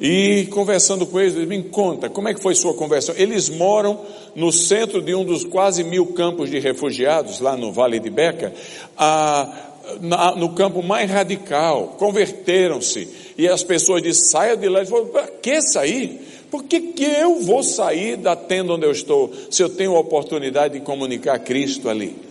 E 0.00 0.46
conversando 0.52 1.04
com 1.04 1.18
eles, 1.18 1.34
me 1.34 1.64
conta 1.64 2.08
como 2.08 2.28
é 2.28 2.34
que 2.34 2.40
foi 2.40 2.54
sua 2.54 2.74
conversão. 2.74 3.16
Eles 3.18 3.48
moram 3.48 4.02
no 4.36 4.52
centro 4.52 5.02
de 5.02 5.16
um 5.16 5.24
dos 5.24 5.42
quase 5.42 5.82
mil 5.82 6.06
campos 6.12 6.48
de 6.48 6.60
refugiados, 6.60 7.40
lá 7.40 7.56
no 7.56 7.72
Vale 7.72 7.98
de 7.98 8.08
Beca, 8.08 8.54
a, 8.96 9.52
na, 10.00 10.36
no 10.36 10.50
campo 10.50 10.80
mais 10.80 11.10
radical, 11.10 11.96
converteram-se. 11.98 13.08
E 13.36 13.48
as 13.48 13.64
pessoas 13.64 14.00
dizem, 14.00 14.22
saia 14.30 14.56
de 14.56 14.68
lá. 14.68 14.78
Eles 14.78 14.90
falaram, 14.90 15.08
para 15.08 15.26
que 15.26 15.60
sair? 15.60 16.20
Por 16.52 16.62
que, 16.62 16.80
que 16.92 17.02
eu 17.02 17.40
vou 17.40 17.64
sair 17.64 18.16
da 18.16 18.36
tenda 18.36 18.74
onde 18.74 18.86
eu 18.86 18.92
estou, 18.92 19.32
se 19.50 19.60
eu 19.60 19.68
tenho 19.68 19.96
a 19.96 19.98
oportunidade 19.98 20.78
de 20.78 20.84
comunicar 20.84 21.40
Cristo 21.40 21.88
ali? 21.88 22.28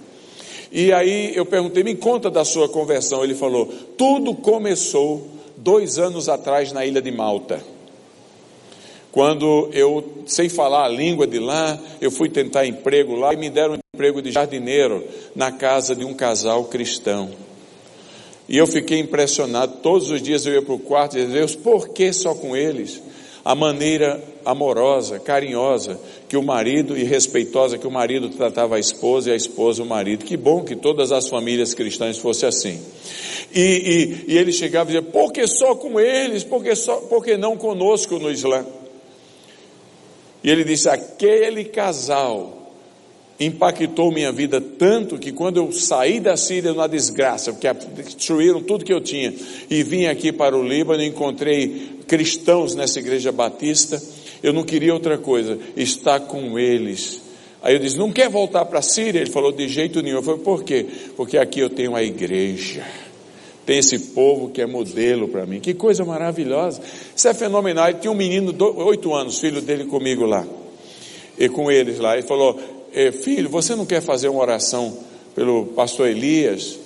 E 0.71 0.91
aí 0.91 1.35
eu 1.35 1.45
perguntei, 1.45 1.83
me 1.83 1.95
conta 1.95 2.29
da 2.29 2.43
sua 2.43 2.67
conversão. 2.67 3.23
Ele 3.23 3.35
falou, 3.35 3.67
tudo 3.97 4.33
começou 4.35 5.27
dois 5.57 5.97
anos 5.97 6.29
atrás 6.29 6.71
na 6.71 6.85
ilha 6.85 7.01
de 7.01 7.11
Malta. 7.11 7.61
Quando 9.11 9.69
eu, 9.73 10.23
sem 10.27 10.47
falar 10.47 10.85
a 10.85 10.89
língua 10.89 11.25
de 11.25 11.39
lá, 11.39 11.79
eu 11.99 12.11
fui 12.11 12.29
tentar 12.29 12.65
emprego 12.65 13.15
lá 13.15 13.33
e 13.33 13.37
me 13.37 13.49
deram 13.49 13.75
um 13.75 13.79
emprego 13.95 14.21
de 14.21 14.31
jardineiro 14.31 15.03
na 15.35 15.51
casa 15.51 15.95
de 15.95 16.05
um 16.05 16.13
casal 16.13 16.65
cristão. 16.65 17.31
E 18.47 18.57
eu 18.57 18.67
fiquei 18.67 18.99
impressionado. 18.99 19.77
Todos 19.81 20.11
os 20.11 20.21
dias 20.21 20.45
eu 20.45 20.53
ia 20.53 20.61
para 20.61 20.73
o 20.73 20.79
quarto 20.79 21.17
e 21.17 21.21
dizia, 21.21 21.39
Deus, 21.39 21.55
por 21.55 21.89
que 21.89 22.13
só 22.13 22.35
com 22.35 22.55
eles? 22.55 23.01
A 23.43 23.55
maneira 23.55 24.23
amorosa, 24.45 25.19
carinhosa 25.19 25.99
que 26.27 26.35
o 26.35 26.43
marido 26.43 26.97
e 26.97 27.03
respeitosa 27.03 27.77
que 27.77 27.87
o 27.87 27.91
marido 27.91 28.29
tratava 28.29 28.75
a 28.75 28.79
esposa 28.79 29.29
e 29.29 29.33
a 29.33 29.35
esposa 29.35 29.81
o 29.81 29.85
marido. 29.85 30.25
Que 30.25 30.35
bom 30.35 30.63
que 30.63 30.75
todas 30.75 31.11
as 31.11 31.29
famílias 31.29 31.73
cristãs 31.73 32.17
fossem 32.17 32.49
assim. 32.49 32.81
E, 33.53 34.25
e, 34.27 34.33
e 34.33 34.37
ele 34.37 34.51
chegava 34.51 34.89
e 34.89 34.93
dizia: 34.93 35.11
por 35.11 35.31
que 35.31 35.47
só 35.47 35.75
com 35.75 35.99
eles? 35.99 36.43
Por 36.43 36.63
que, 36.63 36.75
só, 36.75 36.97
por 36.97 37.23
que 37.23 37.37
não 37.37 37.55
conosco 37.55 38.19
no 38.19 38.29
Islã? 38.29 38.65
E 40.43 40.49
ele 40.49 40.63
disse: 40.63 40.89
aquele 40.89 41.63
casal 41.63 42.57
impactou 43.39 44.11
minha 44.11 44.31
vida 44.31 44.59
tanto 44.59 45.17
que 45.17 45.31
quando 45.31 45.57
eu 45.57 45.71
saí 45.71 46.19
da 46.19 46.35
Síria 46.35 46.73
na 46.73 46.87
desgraça, 46.87 47.53
porque 47.53 47.71
destruíram 47.95 48.61
tudo 48.61 48.83
que 48.83 48.93
eu 48.93 48.99
tinha, 48.99 49.33
e 49.69 49.83
vim 49.83 50.07
aqui 50.07 50.31
para 50.31 50.57
o 50.57 50.67
Líbano, 50.67 51.03
encontrei 51.03 51.99
cristãos 52.07 52.73
nessa 52.73 52.99
igreja 52.99 53.31
batista, 53.31 54.01
eu 54.41 54.53
não 54.53 54.63
queria 54.63 54.93
outra 54.93 55.17
coisa, 55.17 55.57
estar 55.75 56.19
com 56.21 56.57
eles. 56.57 57.21
Aí 57.61 57.73
eu 57.73 57.79
disse, 57.79 57.97
não 57.97 58.11
quer 58.11 58.29
voltar 58.29 58.65
para 58.65 58.79
a 58.79 58.81
Síria? 58.81 59.19
Ele 59.19 59.31
falou, 59.31 59.51
de 59.51 59.67
jeito 59.67 60.01
nenhum. 60.01 60.17
Eu 60.17 60.23
falei, 60.23 60.41
por 60.41 60.63
quê? 60.63 60.85
Porque 61.15 61.37
aqui 61.37 61.59
eu 61.59 61.69
tenho 61.69 61.95
a 61.95 62.03
igreja. 62.03 62.85
Tem 63.65 63.79
esse 63.79 63.99
povo 63.99 64.49
que 64.49 64.61
é 64.61 64.65
modelo 64.65 65.27
para 65.27 65.45
mim. 65.45 65.59
Que 65.59 65.73
coisa 65.73 66.05
maravilhosa. 66.05 66.81
Isso 67.13 67.27
é 67.27 67.33
fenomenal. 67.33 67.89
Ele 67.89 67.97
tinha 67.97 68.11
um 68.11 68.15
menino, 68.15 68.55
oito 68.77 69.13
anos, 69.13 69.39
filho 69.39 69.61
dele 69.61 69.85
comigo 69.85 70.25
lá. 70.25 70.45
E 71.37 71.49
com 71.49 71.69
eles 71.69 71.99
lá. 71.99 72.13
Ele 72.13 72.25
falou, 72.25 72.57
eh, 72.93 73.11
filho, 73.11 73.49
você 73.49 73.75
não 73.75 73.85
quer 73.85 74.01
fazer 74.01 74.29
uma 74.29 74.39
oração 74.39 74.97
pelo 75.35 75.65
pastor 75.65 76.07
Elias, 76.07 76.79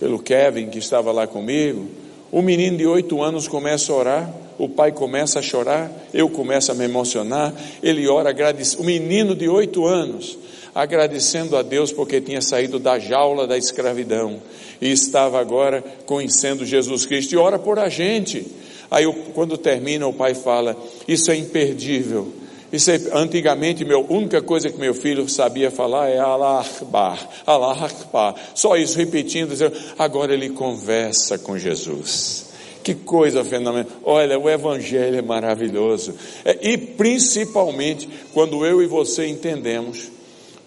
pelo 0.00 0.18
Kevin 0.18 0.70
que 0.70 0.78
estava 0.78 1.12
lá 1.12 1.26
comigo? 1.26 1.86
O 2.30 2.40
menino 2.40 2.78
de 2.78 2.86
oito 2.86 3.22
anos 3.22 3.46
começa 3.46 3.92
a 3.92 3.96
orar 3.96 4.34
o 4.58 4.68
pai 4.68 4.92
começa 4.92 5.38
a 5.38 5.42
chorar, 5.42 5.90
eu 6.12 6.28
começo 6.28 6.70
a 6.70 6.74
me 6.74 6.84
emocionar, 6.84 7.54
ele 7.82 8.08
ora, 8.08 8.30
agradece, 8.30 8.76
o 8.76 8.84
menino 8.84 9.34
de 9.34 9.48
oito 9.48 9.86
anos, 9.86 10.38
agradecendo 10.74 11.56
a 11.56 11.62
Deus 11.62 11.92
porque 11.92 12.20
tinha 12.20 12.40
saído 12.40 12.78
da 12.78 12.98
jaula 12.98 13.46
da 13.46 13.58
escravidão 13.58 14.40
e 14.80 14.90
estava 14.90 15.40
agora 15.40 15.82
conhecendo 16.06 16.64
Jesus 16.64 17.06
Cristo 17.06 17.32
e 17.32 17.36
ora 17.36 17.58
por 17.58 17.78
a 17.78 17.88
gente. 17.88 18.46
Aí 18.90 19.04
quando 19.34 19.56
termina 19.56 20.06
o 20.06 20.12
pai 20.12 20.34
fala, 20.34 20.76
isso 21.06 21.30
é 21.30 21.36
imperdível, 21.36 22.32
isso 22.72 22.90
é, 22.90 22.98
antigamente, 23.12 23.84
a 23.84 23.98
única 23.98 24.40
coisa 24.40 24.70
que 24.70 24.78
meu 24.78 24.94
filho 24.94 25.28
sabia 25.28 25.70
falar 25.70 26.08
é 26.08 26.18
Allah 26.18 26.64
Akbar. 26.64 28.34
Só 28.54 28.76
isso, 28.76 28.96
repetindo, 28.96 29.50
dizendo, 29.50 29.76
agora 29.98 30.32
ele 30.32 30.48
conversa 30.48 31.38
com 31.38 31.58
Jesus. 31.58 32.51
Que 32.82 32.94
coisa 32.94 33.44
fenomenal. 33.44 33.90
Olha, 34.02 34.38
o 34.38 34.50
Evangelho 34.50 35.18
é 35.18 35.22
maravilhoso. 35.22 36.14
É, 36.44 36.58
e 36.62 36.76
principalmente 36.76 38.08
quando 38.32 38.66
eu 38.66 38.82
e 38.82 38.86
você 38.86 39.26
entendemos 39.26 40.10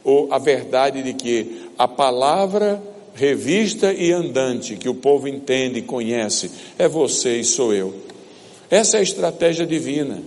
ou 0.03 0.31
a 0.31 0.38
verdade 0.38 1.01
de 1.01 1.13
que 1.13 1.69
a 1.77 1.88
palavra 1.88 2.81
revista 3.15 3.93
e 3.93 4.12
andante 4.12 4.75
que 4.75 4.89
o 4.89 4.93
povo 4.93 5.27
entende 5.27 5.79
e 5.79 5.81
conhece 5.81 6.51
é 6.77 6.88
você 6.88 7.38
e 7.38 7.43
sou 7.43 7.74
eu. 7.74 7.93
Essa 8.69 8.98
é 8.98 9.00
a 9.00 9.03
estratégia 9.03 9.65
divina. 9.65 10.22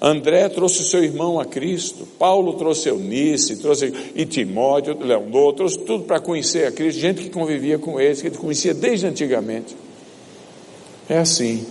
André 0.00 0.48
trouxe 0.48 0.82
seu 0.84 1.04
irmão 1.04 1.38
a 1.38 1.44
Cristo, 1.44 2.08
Paulo 2.18 2.54
trouxe 2.54 2.88
Eunice, 2.88 3.56
trouxe 3.56 3.92
e 4.14 4.24
Timóteo, 4.24 4.96
Leonor, 4.98 5.52
trouxe 5.52 5.78
tudo 5.80 6.04
para 6.04 6.18
conhecer 6.18 6.66
a 6.66 6.72
Cristo, 6.72 6.98
gente 7.00 7.22
que 7.22 7.28
convivia 7.28 7.78
com 7.78 8.00
eles, 8.00 8.22
que 8.22 8.28
ele 8.28 8.38
conhecia 8.38 8.72
desde 8.72 9.06
antigamente. 9.06 9.76
É 11.10 11.18
assim. 11.18 11.66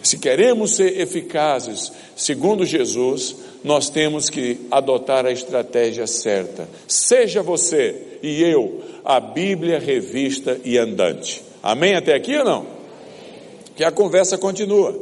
Se 0.00 0.18
queremos 0.18 0.76
ser 0.76 1.00
eficazes, 1.00 1.90
segundo 2.14 2.64
Jesus, 2.64 3.34
nós 3.64 3.90
temos 3.90 4.30
que 4.30 4.60
adotar 4.70 5.26
a 5.26 5.32
estratégia 5.32 6.06
certa. 6.06 6.68
Seja 6.86 7.42
você 7.42 8.18
e 8.22 8.40
eu 8.44 8.82
a 9.04 9.18
Bíblia 9.18 9.80
revista 9.80 10.60
e 10.64 10.78
andante. 10.78 11.42
Amém 11.60 11.96
até 11.96 12.14
aqui 12.14 12.36
ou 12.36 12.44
não? 12.44 12.66
Que 13.74 13.82
a 13.82 13.90
conversa 13.90 14.38
continua. 14.38 14.96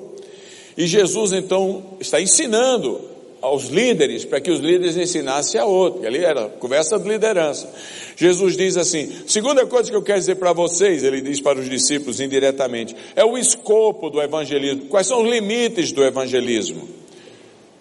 E 0.75 0.87
Jesus 0.87 1.33
então 1.33 1.85
está 2.01 2.19
ensinando 2.19 3.12
aos 3.43 3.65
líderes 3.65 4.25
para 4.25 4.41
que 4.41 4.51
os 4.51 4.61
líderes 4.61 4.97
ensinassem 4.97 5.61
a 5.61 5.65
outro. 5.67 6.07
Ali 6.07 6.25
era 6.25 6.49
conversa 6.49 6.99
de 6.99 7.09
liderança. 7.09 7.69
Jesus 8.17 8.57
diz 8.57 8.77
assim: 8.77 9.13
segunda 9.27 9.67
coisa 9.67 9.91
que 9.91 9.97
eu 9.97 10.03
quero 10.03 10.21
dizer 10.21 10.37
para 10.37 10.53
vocês, 10.53 11.03
ele 11.03 11.21
diz 11.21 11.41
para 11.41 11.59
os 11.59 11.69
discípulos 11.69 12.21
indiretamente, 12.21 12.95
é 13.17 13.25
o 13.25 13.37
escopo 13.37 14.09
do 14.09 14.23
evangelismo. 14.23 14.87
Quais 14.87 15.09
são 15.09 15.23
os 15.23 15.31
limites 15.31 15.91
do 15.91 16.05
evangelismo? 16.05 16.89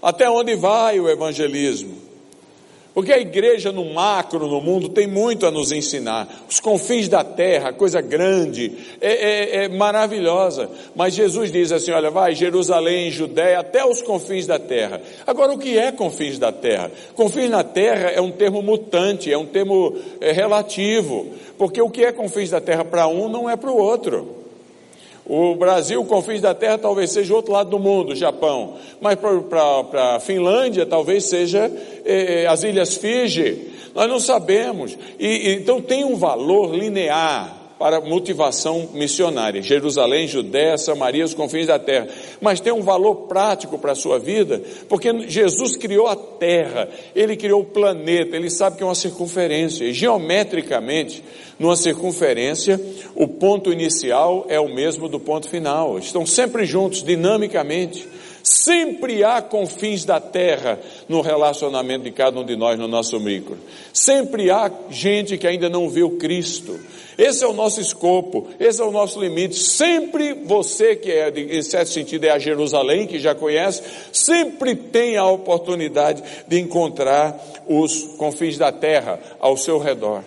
Até 0.01 0.27
onde 0.27 0.56
vai 0.56 1.00
o 1.00 1.08
evangelismo? 1.08 2.00
Porque 2.93 3.13
a 3.13 3.19
igreja 3.19 3.71
no 3.71 3.93
macro, 3.93 4.48
no 4.48 4.60
mundo, 4.60 4.89
tem 4.89 5.07
muito 5.07 5.45
a 5.45 5.51
nos 5.51 5.71
ensinar. 5.71 6.27
Os 6.50 6.60
confins 6.60 7.07
da 7.07 7.24
terra, 7.24 7.71
coisa 7.71 8.01
grande, 8.01 8.74
é, 9.00 9.12
é, 9.12 9.63
é, 9.63 9.67
maravilhosa. 9.69 10.69
Mas 10.93 11.13
Jesus 11.13 11.51
diz 11.51 11.71
assim: 11.71 11.91
olha, 11.91 12.12
vai, 12.12 12.36
Jerusalém, 12.36 13.10
Judéia, 13.10 13.60
até 13.60 13.86
os 13.86 14.01
confins 14.01 14.45
da 14.45 14.60
terra. 14.60 15.01
Agora, 15.25 15.53
o 15.53 15.57
que 15.57 15.77
é 15.77 15.91
confins 15.91 16.38
da 16.38 16.51
terra? 16.51 16.91
Confins 17.15 17.50
na 17.50 17.63
terra 17.63 18.10
é 18.10 18.19
um 18.19 18.31
termo 18.31 18.62
mutante, 18.62 19.31
é 19.31 19.38
um 19.38 19.45
termo 19.45 19.95
é, 20.19 20.33
relativo. 20.33 21.27
Porque 21.57 21.81
o 21.81 21.89
que 21.89 22.03
é 22.03 22.12
confins 22.12 22.50
da 22.50 22.60
terra 22.60 22.83
para 22.83 23.07
um 23.07 23.29
não 23.29 23.50
é 23.50 23.55
para 23.55 23.71
o 23.71 23.77
outro. 23.77 24.40
O 25.25 25.56
Brasil, 25.56 26.04
confins 26.06 26.42
da 26.42 26.54
terra, 26.54 26.78
talvez 26.78 27.12
seja 27.12 27.32
o 27.34 27.36
outro 27.36 27.54
lado 27.54 27.70
do 27.70 27.80
mundo, 27.80 28.16
Japão. 28.16 28.75
Mas 29.00 29.18
para 29.18 30.16
a 30.16 30.20
Finlândia, 30.20 30.86
talvez 30.86 31.25
seja 31.25 31.72
eh, 32.04 32.44
eh, 32.44 32.48
as 32.48 32.63
Ilhas 32.63 32.98
Fiji. 32.98 33.72
Nós 33.94 34.10
não 34.10 34.20
sabemos. 34.20 34.98
E, 35.20 35.54
então 35.54 35.82
tem 35.82 36.04
um 36.04 36.16
valor 36.16 36.75
linear 36.75 37.61
para 37.81 38.00
motivação 38.00 38.89
missionária. 38.93 39.59
Jerusalém, 39.59 40.27
Judéia, 40.27 40.77
Samaria, 40.77 41.25
os 41.25 41.33
confins 41.33 41.65
da 41.65 41.79
terra. 41.79 42.09
Mas 42.39 42.59
tem 42.59 42.71
um 42.71 42.83
valor 42.83 43.25
prático 43.27 43.79
para 43.79 43.93
a 43.93 43.95
sua 43.95 44.19
vida, 44.19 44.61
porque 44.88 45.27
Jesus 45.27 45.75
criou 45.75 46.05
a 46.05 46.15
terra, 46.15 46.88
ele 47.15 47.35
criou 47.35 47.61
o 47.61 47.65
planeta, 47.65 48.35
ele 48.35 48.51
sabe 48.51 48.77
que 48.77 48.83
é 48.83 48.85
uma 48.85 48.93
circunferência. 48.93 49.83
E 49.83 49.93
geometricamente, 49.93 51.23
numa 51.57 51.75
circunferência, 51.75 52.79
o 53.15 53.27
ponto 53.27 53.73
inicial 53.73 54.45
é 54.47 54.59
o 54.59 54.71
mesmo 54.71 55.09
do 55.09 55.19
ponto 55.19 55.50
final. 55.50 55.97
Estão 55.97 56.23
sempre 56.23 56.65
juntos, 56.65 57.01
dinamicamente. 57.01 58.07
Sempre 58.51 59.24
há 59.24 59.41
confins 59.41 60.03
da 60.03 60.20
terra 60.20 60.77
no 61.08 61.22
relacionamento 61.22 62.03
de 62.03 62.12
cada 62.12 62.38
um 62.38 62.43
de 62.43 62.58
nós 62.58 62.77
no 62.77 62.86
nosso 62.86 63.17
micro. 63.17 63.58
Sempre 63.93 64.51
há 64.51 64.70
gente 64.89 65.38
que 65.38 65.48
ainda 65.48 65.70
não 65.70 65.89
viu 65.89 66.17
Cristo. 66.17 66.77
Esse 67.17 67.46
é 67.46 67.48
o 67.48 67.53
nosso 67.53 67.79
escopo, 67.79 68.50
esse 68.60 68.81
é 68.81 68.84
o 68.84 68.91
nosso 68.91 69.22
limite. 69.22 69.58
Sempre 69.58 70.34
você 70.34 70.98
que 70.98 71.10
é, 71.10 71.29
em 71.29 71.62
certo 71.62 71.91
sentido, 71.91 72.25
é 72.25 72.31
a 72.31 72.39
Jerusalém, 72.39 73.08
que 73.08 73.20
já 73.20 73.34
conhece, 73.34 73.84
sempre 74.12 74.75
tem 74.75 75.15
a 75.15 75.25
oportunidade 75.25 76.22
de 76.46 76.60
encontrar 76.60 77.41
os 77.65 78.03
confins 78.17 78.58
da 78.58 78.70
terra 78.70 79.17
ao 79.39 79.55
seu 79.55 79.79
redor. 79.79 80.25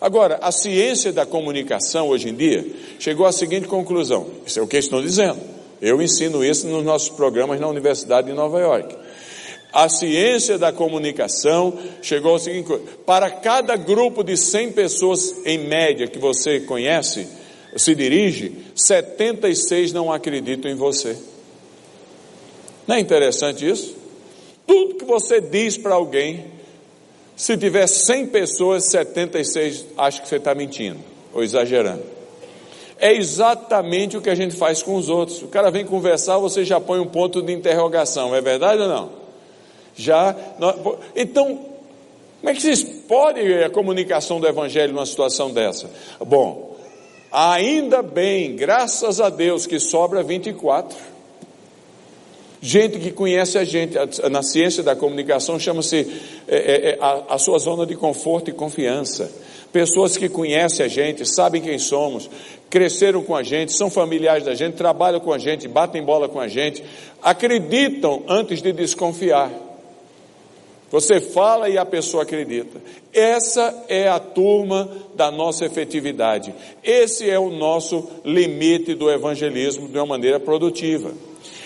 Agora, 0.00 0.38
a 0.40 0.52
ciência 0.52 1.12
da 1.12 1.26
comunicação 1.26 2.08
hoje 2.08 2.28
em 2.28 2.34
dia 2.36 2.64
chegou 3.00 3.26
à 3.26 3.32
seguinte 3.32 3.66
conclusão: 3.66 4.28
isso 4.46 4.60
é 4.60 4.62
o 4.62 4.68
que 4.68 4.76
estão 4.78 5.02
dizendo. 5.02 5.63
Eu 5.84 6.00
ensino 6.00 6.42
isso 6.42 6.66
nos 6.66 6.82
nossos 6.82 7.10
programas 7.10 7.60
na 7.60 7.68
Universidade 7.68 8.28
de 8.28 8.32
Nova 8.32 8.58
York. 8.58 8.96
A 9.70 9.86
ciência 9.86 10.56
da 10.56 10.72
comunicação 10.72 11.78
chegou 12.00 12.32
ao 12.32 12.38
seguinte: 12.38 12.72
para 13.04 13.30
cada 13.30 13.76
grupo 13.76 14.24
de 14.24 14.34
100 14.34 14.72
pessoas, 14.72 15.34
em 15.44 15.58
média, 15.58 16.06
que 16.06 16.18
você 16.18 16.60
conhece, 16.60 17.28
se 17.76 17.94
dirige, 17.94 18.64
76 18.74 19.92
não 19.92 20.10
acreditam 20.10 20.70
em 20.70 20.74
você. 20.74 21.18
Não 22.86 22.96
é 22.96 23.00
interessante 23.00 23.68
isso? 23.68 23.94
Tudo 24.66 24.94
que 24.94 25.04
você 25.04 25.38
diz 25.38 25.76
para 25.76 25.96
alguém, 25.96 26.46
se 27.36 27.58
tiver 27.58 27.86
100 27.86 28.28
pessoas, 28.28 28.90
76 28.90 29.84
acham 29.98 30.22
que 30.22 30.28
você 30.30 30.36
está 30.36 30.54
mentindo 30.54 31.00
ou 31.34 31.42
exagerando. 31.42 32.13
É 33.04 33.12
exatamente 33.12 34.16
o 34.16 34.22
que 34.22 34.30
a 34.30 34.34
gente 34.34 34.56
faz 34.56 34.82
com 34.82 34.94
os 34.94 35.10
outros. 35.10 35.42
O 35.42 35.48
cara 35.48 35.70
vem 35.70 35.84
conversar, 35.84 36.38
você 36.38 36.64
já 36.64 36.80
põe 36.80 36.98
um 36.98 37.06
ponto 37.06 37.42
de 37.42 37.52
interrogação. 37.52 38.34
É 38.34 38.40
verdade 38.40 38.80
ou 38.80 38.88
não? 38.88 39.10
Já. 39.94 40.34
Então, 41.14 41.66
como 42.40 42.48
é 42.48 42.54
que 42.54 42.62
se 42.62 42.82
pode 43.06 43.42
a 43.62 43.68
comunicação 43.68 44.40
do 44.40 44.48
Evangelho 44.48 44.94
numa 44.94 45.04
situação 45.04 45.50
dessa? 45.50 45.90
Bom, 46.18 46.78
ainda 47.30 48.00
bem, 48.00 48.56
graças 48.56 49.20
a 49.20 49.28
Deus, 49.28 49.66
que 49.66 49.78
sobra 49.78 50.22
24. 50.22 50.96
Gente 52.58 52.98
que 52.98 53.10
conhece 53.10 53.58
a 53.58 53.64
gente, 53.64 53.98
na 54.30 54.42
ciência 54.42 54.82
da 54.82 54.96
comunicação 54.96 55.58
chama-se 55.58 56.10
é, 56.48 56.56
é, 56.56 56.98
a, 56.98 57.34
a 57.34 57.38
sua 57.38 57.58
zona 57.58 57.84
de 57.84 57.96
conforto 57.96 58.48
e 58.48 58.54
confiança 58.54 59.30
pessoas 59.74 60.16
que 60.16 60.28
conhecem 60.28 60.86
a 60.86 60.88
gente, 60.88 61.26
sabem 61.26 61.60
quem 61.60 61.80
somos, 61.80 62.30
cresceram 62.74 63.22
com 63.22 63.36
a 63.36 63.42
gente, 63.44 63.70
são 63.70 63.88
familiares 63.88 64.46
da 64.46 64.52
gente, 64.52 64.74
trabalham 64.74 65.20
com 65.20 65.32
a 65.32 65.38
gente, 65.38 65.68
batem 65.68 66.02
bola 66.02 66.28
com 66.28 66.40
a 66.40 66.48
gente, 66.48 66.82
acreditam 67.22 68.24
antes 68.26 68.60
de 68.60 68.72
desconfiar. 68.72 69.48
Você 70.90 71.20
fala 71.20 71.68
e 71.68 71.78
a 71.78 71.84
pessoa 71.84 72.24
acredita. 72.24 72.82
Essa 73.12 73.84
é 73.88 74.08
a 74.08 74.18
turma 74.18 74.90
da 75.14 75.30
nossa 75.30 75.64
efetividade. 75.64 76.52
Esse 76.82 77.30
é 77.30 77.38
o 77.38 77.48
nosso 77.48 78.08
limite 78.24 78.92
do 78.96 79.08
evangelismo 79.08 79.86
de 79.86 79.96
uma 79.96 80.06
maneira 80.06 80.40
produtiva. 80.40 81.12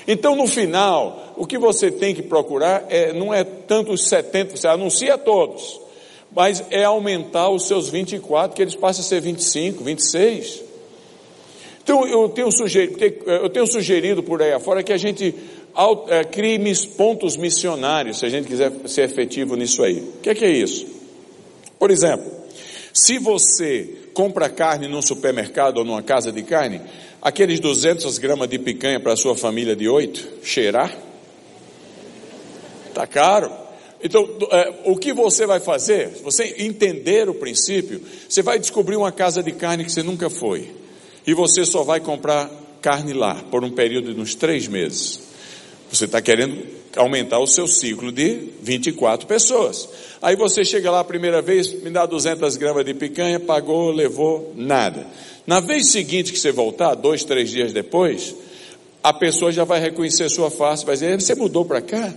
Então, 0.07 0.37
no 0.37 0.47
final, 0.47 1.33
o 1.39 1.47
que 1.47 1.57
você 1.57 1.91
tem 1.91 2.15
que 2.15 2.21
procurar 2.21 2.85
é, 2.91 3.15
não 3.15 3.33
é 3.33 3.45
tanto 3.45 3.93
os 3.93 4.07
70, 4.07 4.59
você 4.59 4.69
anuncia 4.69 5.15
a 5.15 5.19
todos 5.19 5.81
mas 6.31 6.63
é 6.71 6.85
aumentar 6.85 7.49
os 7.49 7.67
seus 7.67 7.89
24, 7.89 8.55
que 8.55 8.61
eles 8.61 8.75
passam 8.75 9.03
a 9.03 9.09
ser 9.09 9.19
25, 9.23 9.83
26. 9.83 10.68
Então 11.89 12.07
eu 12.07 12.29
tenho 12.29 12.53
sugerido, 12.53 13.03
eu 13.25 13.49
tenho 13.49 13.67
sugerido 13.67 14.23
por 14.23 14.43
aí 14.43 14.53
afora 14.53 14.83
que 14.83 14.93
a 14.93 14.99
gente 14.99 15.35
é, 16.09 16.23
crie 16.23 16.61
pontos 16.99 17.35
missionários, 17.35 18.19
se 18.19 18.27
a 18.27 18.29
gente 18.29 18.47
quiser 18.47 18.71
ser 18.85 19.05
efetivo 19.05 19.57
nisso 19.57 19.83
aí. 19.83 20.01
O 20.01 20.21
que 20.21 20.29
é, 20.29 20.35
que 20.35 20.45
é 20.45 20.51
isso? 20.51 20.87
Por 21.79 21.91
exemplo, 21.91 22.31
se 22.93 23.19
você 23.19 23.89
compra 24.13 24.51
carne 24.51 24.87
num 24.87 25.01
supermercado 25.01 25.79
ou 25.79 25.85
numa 25.85 26.03
casa 26.03 26.31
de 26.31 26.43
carne, 26.43 26.83
aqueles 27.23 27.59
200 27.59 28.19
gramas 28.19 28.51
de 28.51 28.59
picanha 28.59 29.01
para 29.01 29.15
a 29.15 29.17
sua 29.17 29.35
família 29.35 29.75
de 29.75 29.89
oito, 29.89 30.29
cheirar? 30.43 30.95
Tá 32.93 33.07
caro. 33.07 33.51
Então, 34.05 34.29
é, 34.51 34.75
o 34.85 34.95
que 34.95 35.15
você 35.15 35.47
vai 35.47 35.59
fazer? 35.59 36.11
Você 36.23 36.55
entender 36.59 37.31
o 37.31 37.35
princípio, 37.35 38.03
você 38.29 38.43
vai 38.43 38.59
descobrir 38.59 38.97
uma 38.97 39.11
casa 39.11 39.43
de 39.43 39.53
carne 39.53 39.87
que 39.87 39.91
você 39.91 40.03
nunca 40.03 40.29
foi. 40.29 40.77
E 41.29 41.35
você 41.35 41.67
só 41.67 41.83
vai 41.83 42.01
comprar 42.01 42.51
carne 42.81 43.13
lá 43.13 43.35
por 43.51 43.63
um 43.63 43.71
período 43.71 44.15
de 44.15 44.19
uns 44.19 44.35
três 44.35 44.67
meses. 44.67 45.21
Você 45.93 46.07
está 46.07 46.23
querendo 46.23 46.57
aumentar 46.97 47.39
o 47.39 47.47
seu 47.47 47.67
ciclo 47.67 48.11
de 48.11 48.49
24 48.63 49.27
pessoas. 49.27 49.87
Aí 50.23 50.35
você 50.37 50.65
chega 50.65 50.91
lá 50.91 51.01
a 51.01 51.05
primeira 51.05 51.43
vez, 51.43 51.83
me 51.83 51.91
dá 51.91 52.07
200 52.07 52.57
gramas 52.57 52.83
de 52.83 52.95
picanha, 52.95 53.39
pagou, 53.39 53.91
levou, 53.91 54.55
nada. 54.57 55.07
Na 55.47 55.61
vez 55.61 55.93
seguinte 55.93 56.33
que 56.33 56.39
você 56.39 56.51
voltar, 56.51 56.95
dois, 56.95 57.25
três 57.25 57.51
dias 57.51 57.75
depois, 57.75 58.35
a 59.03 59.13
pessoa 59.13 59.53
já 59.53 59.65
vai 59.65 59.81
reconhecer 59.81 60.31
sua 60.31 60.51
face, 60.51 60.87
vai 60.87 60.95
dizer, 60.95 61.21
você 61.21 61.35
mudou 61.35 61.63
para 61.63 61.83
cá? 61.83 62.15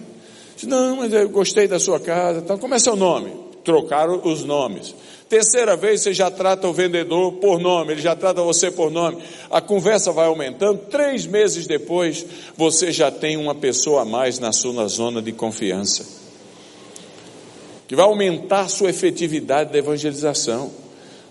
Não, 0.64 0.96
mas 0.96 1.12
eu 1.12 1.28
gostei 1.28 1.68
da 1.68 1.82
sua 1.82 2.00
casa. 2.00 2.44
Tal. 2.44 2.58
Como 2.58 2.74
é 2.74 2.80
seu 2.80 2.96
nome? 2.96 3.51
Trocaram 3.64 4.22
os 4.24 4.44
nomes. 4.44 4.96
Terceira 5.32 5.78
vez 5.78 6.02
você 6.02 6.14
já 6.14 6.30
trata 6.30 6.68
o 6.68 6.74
vendedor 6.74 7.32
por 7.34 7.58
nome, 7.58 7.94
ele 7.94 8.02
já 8.02 8.14
trata 8.14 8.42
você 8.42 8.70
por 8.70 8.92
nome. 8.92 9.24
A 9.50 9.62
conversa 9.62 10.12
vai 10.12 10.28
aumentando. 10.28 10.80
Três 10.90 11.26
meses 11.26 11.66
depois, 11.66 12.26
você 12.58 12.92
já 12.92 13.10
tem 13.10 13.38
uma 13.38 13.56
pessoa 13.56 14.02
a 14.02 14.06
mais 14.06 14.40
na 14.40 14.52
sua 14.52 14.86
zona 14.90 15.22
de 15.22 15.32
confiança, 15.32 16.06
que 17.88 17.96
vai 17.96 18.04
aumentar 18.04 18.62
a 18.62 18.68
sua 18.68 18.90
efetividade 18.90 19.72
da 19.72 19.78
evangelização. 19.78 20.70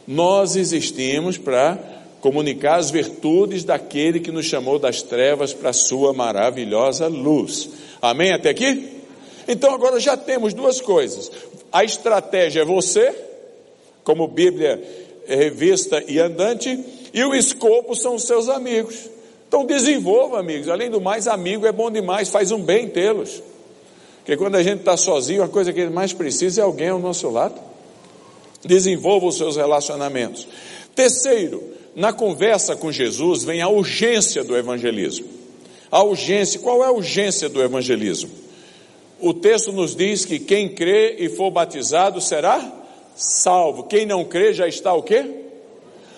Nós 0.07 0.57
existimos 0.57 1.37
para 1.37 1.79
comunicar 2.23 2.77
as 2.77 2.91
virtudes 2.91 3.65
daquele 3.65 4.21
que 4.21 4.31
nos 4.31 4.47
chamou 4.47 4.79
das 4.79 5.03
trevas 5.03 5.53
para 5.53 5.71
a 5.71 5.75
sua 5.75 6.15
maravilhosa 6.15 7.07
luz. 7.07 7.69
Amém 8.01 8.33
até 8.33 8.51
aqui? 8.51 9.01
Então 9.49 9.75
agora 9.75 9.99
já 9.99 10.17
temos 10.17 10.55
duas 10.55 10.81
coisas. 10.81 11.31
A 11.73 11.85
estratégia 11.85 12.63
é 12.63 12.65
você, 12.65 13.15
como 14.03 14.27
Bíblia 14.27 14.83
é 15.27 15.37
revista 15.37 16.03
e 16.09 16.19
andante, 16.19 16.79
e 17.13 17.25
o 17.25 17.35
escopo 17.35 17.95
são 17.95 18.17
os 18.17 18.25
seus 18.25 18.49
amigos. 18.49 19.09
Então 19.47 19.65
desenvolva, 19.65 20.39
amigos. 20.39 20.69
Além 20.69 20.91
do 20.91 21.01
mais, 21.01 21.27
amigo 21.27 21.67
é 21.67 21.73
bom 21.73 21.91
demais, 21.91 22.29
faz 22.29 22.51
um 22.53 22.63
bem 22.63 22.89
tê-los. 22.89 23.43
Porque 24.19 24.37
quando 24.37 24.57
a 24.57 24.63
gente 24.63 24.81
está 24.81 24.97
sozinho, 24.97 25.43
a 25.43 25.49
coisa 25.49 25.73
que 25.73 25.87
mais 25.87 26.13
precisa 26.13 26.61
é 26.61 26.65
alguém 26.65 26.89
ao 26.89 26.99
nosso 26.99 27.29
lado. 27.29 27.61
Desenvolva 28.65 29.27
os 29.27 29.37
seus 29.37 29.57
relacionamentos. 29.57 30.47
Terceiro, 30.95 31.63
na 31.97 32.13
conversa 32.13 32.77
com 32.77 32.93
Jesus 32.93 33.43
vem 33.43 33.61
a 33.63 33.69
urgência 33.69 34.45
do 34.45 34.57
evangelismo. 34.57 35.27
A 35.91 36.03
urgência, 36.03 36.61
qual 36.61 36.85
é 36.85 36.87
a 36.87 36.93
urgência 36.93 37.49
do 37.49 37.63
evangelismo? 37.63 38.31
O 39.21 39.35
texto 39.35 39.73
nos 39.73 39.95
diz 39.95 40.25
que 40.25 40.39
quem 40.39 40.69
crê 40.69 41.17
e 41.19 41.29
for 41.29 41.51
batizado 41.51 42.21
será 42.21 42.73
salvo. 43.15 43.85
Quem 43.85 44.07
não 44.07 44.25
crê 44.25 44.53
já 44.53 44.67
está 44.67 44.95
o 44.95 45.03
quê? 45.03 45.25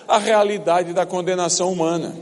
A 0.06 0.18
realidade 0.18 0.92
da 0.92 1.04
condenação 1.04 1.72
humana. 1.72 2.14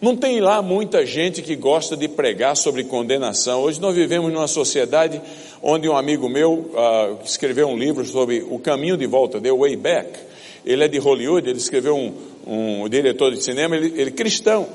Não 0.00 0.16
tem 0.16 0.40
lá 0.40 0.62
muita 0.62 1.04
gente 1.04 1.42
que 1.42 1.54
gosta 1.54 1.94
de 1.96 2.08
pregar 2.08 2.56
sobre 2.56 2.84
condenação. 2.84 3.60
Hoje 3.62 3.80
nós 3.80 3.94
vivemos 3.94 4.32
numa 4.32 4.48
sociedade 4.48 5.20
onde 5.62 5.88
um 5.88 5.96
amigo 5.96 6.26
meu 6.28 6.52
uh, 6.52 7.18
escreveu 7.22 7.68
um 7.68 7.76
livro 7.76 8.04
sobre 8.06 8.42
o 8.48 8.58
caminho 8.58 8.96
de 8.96 9.06
volta, 9.06 9.40
The 9.40 9.52
Way 9.52 9.76
Back. 9.76 10.18
Ele 10.64 10.84
é 10.84 10.88
de 10.88 10.98
Hollywood, 10.98 11.48
ele 11.48 11.58
escreveu 11.58 11.96
um, 11.96 12.14
um 12.46 12.88
diretor 12.88 13.30
de 13.32 13.42
cinema, 13.42 13.76
ele, 13.76 13.88
ele 14.00 14.10
é 14.10 14.12
cristão. 14.12 14.66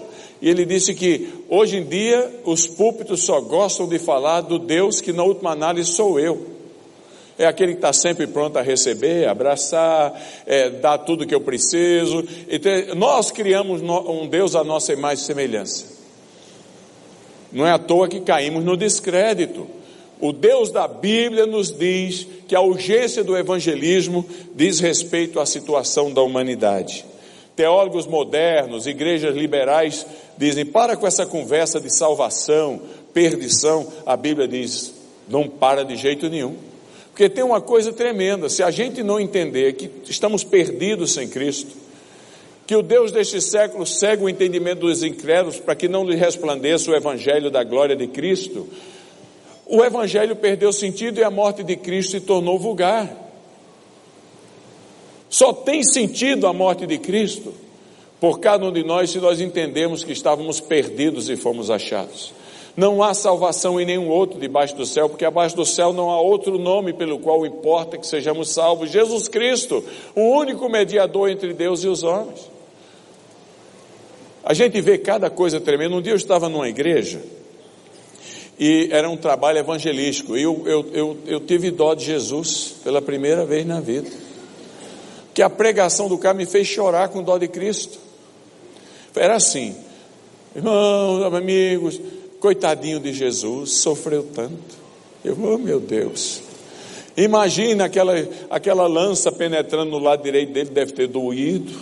E 0.46 0.50
ele 0.50 0.64
disse 0.64 0.94
que 0.94 1.28
hoje 1.50 1.78
em 1.78 1.84
dia 1.84 2.32
os 2.44 2.68
púlpitos 2.68 3.24
só 3.24 3.42
gostam 3.42 3.88
de 3.88 3.98
falar 3.98 4.42
do 4.42 4.60
Deus 4.60 5.02
que 5.02 5.12
na 5.12 5.24
última 5.24 5.50
análise 5.50 5.92
sou 5.92 6.20
eu. 6.20 6.46
É 7.36 7.48
aquele 7.48 7.72
que 7.72 7.80
está 7.80 7.92
sempre 7.92 8.28
pronto 8.28 8.56
a 8.60 8.62
receber, 8.62 9.28
abraçar, 9.28 10.14
é, 10.46 10.70
dar 10.70 11.00
tudo 11.00 11.26
que 11.26 11.34
eu 11.34 11.42
preciso. 11.42 12.24
Então, 12.48 12.72
nós 12.96 13.32
criamos 13.32 13.82
um 13.82 14.28
Deus 14.28 14.54
à 14.54 14.64
nossa 14.64 14.94
imagem 14.94 15.24
e 15.24 15.26
semelhança. 15.26 15.86
Não 17.52 17.66
é 17.66 17.72
à 17.72 17.80
toa 17.80 18.08
que 18.08 18.20
caímos 18.20 18.64
no 18.64 18.78
descrédito. 18.78 19.66
O 20.22 20.32
Deus 20.32 20.70
da 20.70 20.88
Bíblia 20.88 21.48
nos 21.48 21.76
diz 21.76 22.28
que 22.48 22.56
a 22.56 22.62
urgência 22.62 23.24
do 23.24 23.36
evangelismo 23.36 24.24
diz 24.54 24.80
respeito 24.80 25.40
à 25.40 25.46
situação 25.48 26.14
da 26.14 26.22
humanidade. 26.22 27.04
Teólogos 27.56 28.06
modernos, 28.06 28.86
igrejas 28.86 29.36
liberais 29.36 30.06
dizem: 30.38 30.66
para 30.66 30.98
com 30.98 31.08
essa 31.08 31.26
conversa 31.26 31.80
de 31.80 31.90
salvação, 31.90 32.82
perdição. 33.14 33.88
A 34.06 34.18
Bíblia 34.18 34.48
diz: 34.48 34.94
não 35.28 35.48
para 35.48 35.84
de 35.84 35.96
jeito 35.96 36.30
nenhum. 36.30 36.56
Porque 37.12 37.30
tem 37.30 37.44
uma 37.44 37.62
coisa 37.62 37.94
tremenda: 37.94 38.50
se 38.50 38.62
a 38.62 38.70
gente 38.70 39.02
não 39.02 39.20
entender 39.20 39.74
que 39.74 39.90
estamos 40.10 40.44
perdidos 40.44 41.14
sem 41.14 41.30
Cristo, 41.30 41.72
que 42.68 42.76
o 42.76 42.82
Deus 42.82 43.12
deste 43.12 43.40
século 43.40 43.86
segue 43.86 44.24
o 44.24 44.30
entendimento 44.30 44.82
dos 44.82 45.04
incrédulos 45.04 45.60
para 45.60 45.76
que 45.76 45.88
não 45.88 46.04
lhe 46.04 46.16
resplandeça 46.16 46.92
o 46.92 46.96
Evangelho 46.96 47.50
da 47.50 47.64
glória 47.64 47.96
de 47.96 48.08
Cristo, 48.08 48.68
o 49.66 49.84
Evangelho 49.84 50.36
perdeu 50.36 50.74
sentido 50.74 51.20
e 51.20 51.24
a 51.24 51.32
morte 51.32 51.64
de 51.64 51.76
Cristo 51.76 52.12
se 52.12 52.22
tornou 52.22 52.60
vulgar. 52.60 53.25
Só 55.36 55.52
tem 55.52 55.84
sentido 55.84 56.48
a 56.48 56.54
morte 56.54 56.88
de 56.88 56.98
Cristo 56.98 57.54
por 58.22 58.40
cada 58.40 58.66
um 58.66 58.72
de 58.72 58.86
nós 58.86 59.10
se 59.10 59.20
nós 59.20 59.42
entendemos 59.42 60.02
que 60.02 60.14
estávamos 60.14 60.62
perdidos 60.62 61.30
e 61.30 61.36
fomos 61.36 61.70
achados. 61.70 62.34
Não 62.74 63.04
há 63.04 63.14
salvação 63.14 63.78
em 63.78 63.86
nenhum 63.86 64.08
outro 64.08 64.40
debaixo 64.40 64.78
do 64.78 64.86
céu, 64.86 65.10
porque 65.10 65.26
abaixo 65.26 65.54
do 65.54 65.66
céu 65.66 65.92
não 65.92 66.10
há 66.10 66.22
outro 66.22 66.58
nome 66.58 66.94
pelo 66.94 67.20
qual 67.20 67.46
importa 67.46 67.98
que 67.98 68.08
sejamos 68.08 68.54
salvos. 68.54 68.90
Jesus 68.90 69.28
Cristo, 69.28 69.84
o 70.16 70.22
único 70.22 70.70
mediador 70.70 71.30
entre 71.30 71.54
Deus 71.54 71.84
e 71.84 71.90
os 71.90 72.02
homens. 72.02 72.50
A 74.42 74.54
gente 74.54 74.80
vê 74.80 74.98
cada 74.98 75.30
coisa 75.30 75.60
tremenda. 75.60 75.98
Um 75.98 76.02
dia 76.02 76.14
eu 76.14 76.18
estava 76.18 76.48
numa 76.48 76.70
igreja 76.70 77.22
e 78.58 78.88
era 78.90 79.10
um 79.10 79.18
trabalho 79.18 79.58
evangelístico. 79.58 80.38
E 80.38 80.44
eu, 80.44 80.64
eu, 80.66 80.86
eu, 80.94 81.18
eu 81.28 81.40
tive 81.42 81.72
dó 81.72 81.94
de 81.94 82.06
Jesus 82.06 82.76
pela 82.82 83.02
primeira 83.02 83.46
vez 83.46 83.66
na 83.66 83.82
vida. 83.82 84.25
Que 85.36 85.44
a 85.44 85.50
pregação 85.50 86.10
do 86.10 86.18
cara 86.18 86.34
me 86.34 86.48
fez 86.48 86.66
chorar 86.66 87.10
com 87.10 87.22
dó 87.22 87.38
de 87.38 87.48
Cristo. 87.48 88.00
Era 89.16 89.36
assim, 89.36 89.76
irmãos, 90.56 91.24
amigos, 91.32 92.02
Coitadinho 92.40 93.00
de 93.00 93.12
Jesus, 93.12 93.72
sofreu 93.72 94.24
tanto. 94.24 94.78
Eu, 95.24 95.36
oh 95.42 95.58
meu 95.58 95.80
Deus. 95.80 96.42
Imagina 97.18 97.86
aquela, 97.86 98.14
aquela 98.50 98.88
lança 98.88 99.32
penetrando 99.32 99.90
no 99.90 100.00
lado 100.00 100.22
direito 100.22 100.52
dele, 100.52 100.70
deve 100.70 100.92
ter 100.92 101.08
doído. 101.08 101.74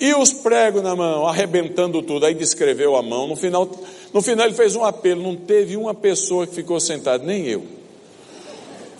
E 0.00 0.14
os 0.14 0.32
pregos 0.32 0.82
na 0.82 0.96
mão, 0.96 1.26
arrebentando 1.26 2.00
tudo. 2.00 2.24
Aí 2.24 2.34
descreveu 2.34 2.96
a 2.96 3.02
mão. 3.02 3.26
No 3.26 3.36
final, 3.36 3.68
no 4.14 4.22
final 4.22 4.46
ele 4.46 4.54
fez 4.54 4.74
um 4.74 4.84
apelo. 4.84 5.22
Não 5.22 5.36
teve 5.36 5.76
uma 5.76 5.92
pessoa 5.92 6.46
que 6.46 6.54
ficou 6.54 6.80
sentada, 6.80 7.22
nem 7.22 7.46
eu. 7.46 7.62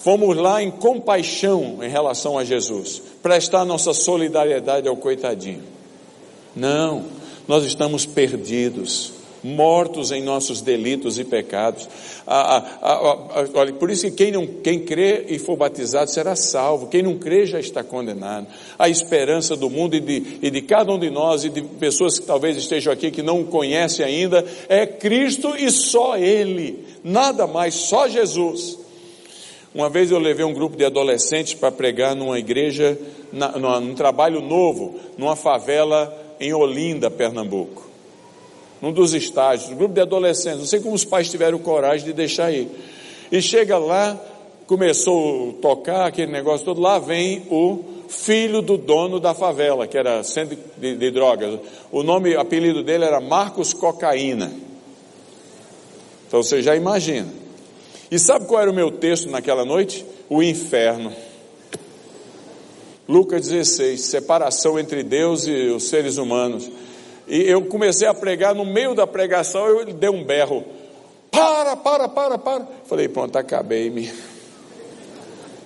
Fomos 0.00 0.36
lá 0.36 0.62
em 0.62 0.70
compaixão 0.70 1.78
em 1.82 1.88
relação 1.88 2.38
a 2.38 2.44
Jesus, 2.44 3.02
prestar 3.22 3.64
nossa 3.64 3.92
solidariedade 3.92 4.88
ao 4.88 4.96
coitadinho. 4.96 5.62
Não, 6.56 7.04
nós 7.46 7.64
estamos 7.64 8.06
perdidos 8.06 9.12
mortos 9.42 10.10
em 10.10 10.22
nossos 10.22 10.60
delitos 10.60 11.18
e 11.18 11.24
pecados. 11.24 11.88
olha, 13.54 13.72
por 13.72 13.90
isso 13.90 14.06
que 14.06 14.12
quem, 14.12 14.32
não, 14.32 14.46
quem 14.46 14.80
crê 14.80 15.26
e 15.28 15.38
for 15.38 15.56
batizado 15.56 16.10
será 16.10 16.36
salvo, 16.36 16.88
quem 16.88 17.02
não 17.02 17.18
crê 17.18 17.46
já 17.46 17.58
está 17.58 17.82
condenado. 17.82 18.46
A 18.78 18.88
esperança 18.88 19.56
do 19.56 19.70
mundo 19.70 19.96
e 19.96 20.00
de, 20.00 20.38
e 20.42 20.50
de 20.50 20.62
cada 20.62 20.92
um 20.92 20.98
de 20.98 21.10
nós 21.10 21.44
e 21.44 21.48
de 21.48 21.62
pessoas 21.62 22.18
que 22.18 22.26
talvez 22.26 22.56
estejam 22.56 22.92
aqui 22.92 23.10
que 23.10 23.22
não 23.22 23.40
o 23.40 23.46
conhecem 23.46 24.04
ainda 24.04 24.44
é 24.68 24.86
Cristo 24.86 25.54
e 25.56 25.70
só 25.70 26.16
Ele, 26.16 26.84
nada 27.02 27.46
mais, 27.46 27.74
só 27.74 28.08
Jesus. 28.08 28.78
Uma 29.74 29.88
vez 29.88 30.10
eu 30.10 30.18
levei 30.18 30.44
um 30.44 30.52
grupo 30.52 30.76
de 30.76 30.84
adolescentes 30.84 31.54
para 31.54 31.70
pregar 31.70 32.14
numa 32.16 32.38
igreja, 32.38 32.98
na, 33.32 33.58
num 33.58 33.94
trabalho 33.94 34.40
novo, 34.40 34.98
numa 35.16 35.36
favela 35.36 36.12
em 36.40 36.52
Olinda, 36.52 37.10
Pernambuco 37.10 37.90
num 38.80 38.92
dos 38.92 39.12
estágios, 39.12 39.70
um 39.70 39.76
grupo 39.76 39.94
de 39.94 40.00
adolescentes, 40.00 40.60
não 40.60 40.66
sei 40.66 40.80
como 40.80 40.94
os 40.94 41.04
pais 41.04 41.30
tiveram 41.30 41.58
coragem 41.58 42.06
de 42.06 42.12
deixar 42.12 42.50
ir. 42.50 42.68
E 43.30 43.42
chega 43.42 43.76
lá, 43.76 44.18
começou 44.66 45.50
a 45.50 45.60
tocar 45.60 46.06
aquele 46.06 46.32
negócio 46.32 46.64
todo, 46.64 46.80
lá 46.80 46.98
vem 46.98 47.46
o 47.50 47.84
filho 48.08 48.62
do 48.62 48.76
dono 48.76 49.20
da 49.20 49.34
favela, 49.34 49.86
que 49.86 49.98
era 49.98 50.24
centro 50.24 50.56
de, 50.78 50.96
de 50.96 51.10
drogas. 51.10 51.60
O 51.92 52.02
nome, 52.02 52.34
o 52.34 52.40
apelido 52.40 52.82
dele 52.82 53.04
era 53.04 53.20
Marcos 53.20 53.74
Cocaína. 53.74 54.50
Então 56.26 56.42
você 56.42 56.62
já 56.62 56.74
imagina. 56.74 57.28
E 58.10 58.18
sabe 58.18 58.46
qual 58.46 58.60
era 58.60 58.70
o 58.70 58.74
meu 58.74 58.90
texto 58.90 59.30
naquela 59.30 59.64
noite? 59.64 60.04
O 60.28 60.42
inferno. 60.42 61.12
Lucas 63.08 63.48
16, 63.48 64.00
separação 64.00 64.78
entre 64.78 65.02
Deus 65.02 65.46
e 65.46 65.68
os 65.68 65.88
seres 65.88 66.16
humanos. 66.16 66.70
E 67.26 67.42
eu 67.42 67.64
comecei 67.64 68.08
a 68.08 68.14
pregar, 68.14 68.54
no 68.54 68.64
meio 68.64 68.94
da 68.94 69.06
pregação 69.06 69.66
eu 69.66 69.84
dei 69.84 70.10
um 70.10 70.24
berro. 70.24 70.64
Para, 71.30 71.76
para, 71.76 72.08
para, 72.08 72.38
para. 72.38 72.68
Falei, 72.86 73.08
pronto, 73.08 73.36
acabei-me. 73.36 74.12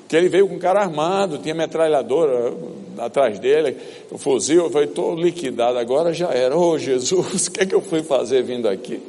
Que 0.07 0.17
ele 0.17 0.29
veio 0.29 0.47
com 0.47 0.57
um 0.57 0.59
cara 0.59 0.81
armado, 0.81 1.39
tinha 1.39 1.55
metralhadora 1.55 2.53
atrás 2.99 3.39
dele, 3.39 3.77
um 4.13 4.19
fuzil. 4.19 4.65
Eu 4.65 4.71
falei, 4.71 4.89
estou 4.89 5.15
liquidado, 5.15 5.79
agora 5.79 6.13
já 6.13 6.29
era. 6.29 6.57
Oh 6.57 6.79
Jesus, 6.79 7.47
o 7.49 7.51
que 7.51 7.63
é 7.63 7.67
que 7.67 7.75
eu 7.75 7.81
fui 7.81 8.03
fazer 8.03 8.43
vindo 8.43 8.69
aqui? 8.69 9.03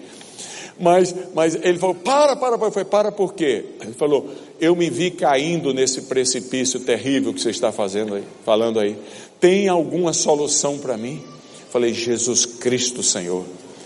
Mas, 0.79 1.15
mas 1.33 1.55
ele 1.55 1.77
falou, 1.77 1.95
para, 1.95 2.35
para, 2.35 2.57
para. 2.57 2.67
Eu 2.67 2.71
falei, 2.71 2.89
para 2.89 3.11
por 3.11 3.33
quê? 3.33 3.65
Ele 3.81 3.93
falou, 3.93 4.29
eu 4.59 4.75
me 4.75 4.89
vi 4.89 5.11
caindo 5.11 5.73
nesse 5.73 6.03
precipício 6.03 6.79
terrível 6.81 7.33
que 7.33 7.39
você 7.39 7.49
está 7.49 7.71
fazendo 7.71 8.15
aí, 8.15 8.23
falando 8.43 8.79
aí. 8.79 8.97
Tem 9.39 9.67
alguma 9.69 10.11
solução 10.11 10.77
para 10.77 10.97
mim? 10.97 11.21
Falei, 11.69 11.93
Jesus 11.93 12.45
Cristo, 12.45 13.01
Senhor. 13.01 13.45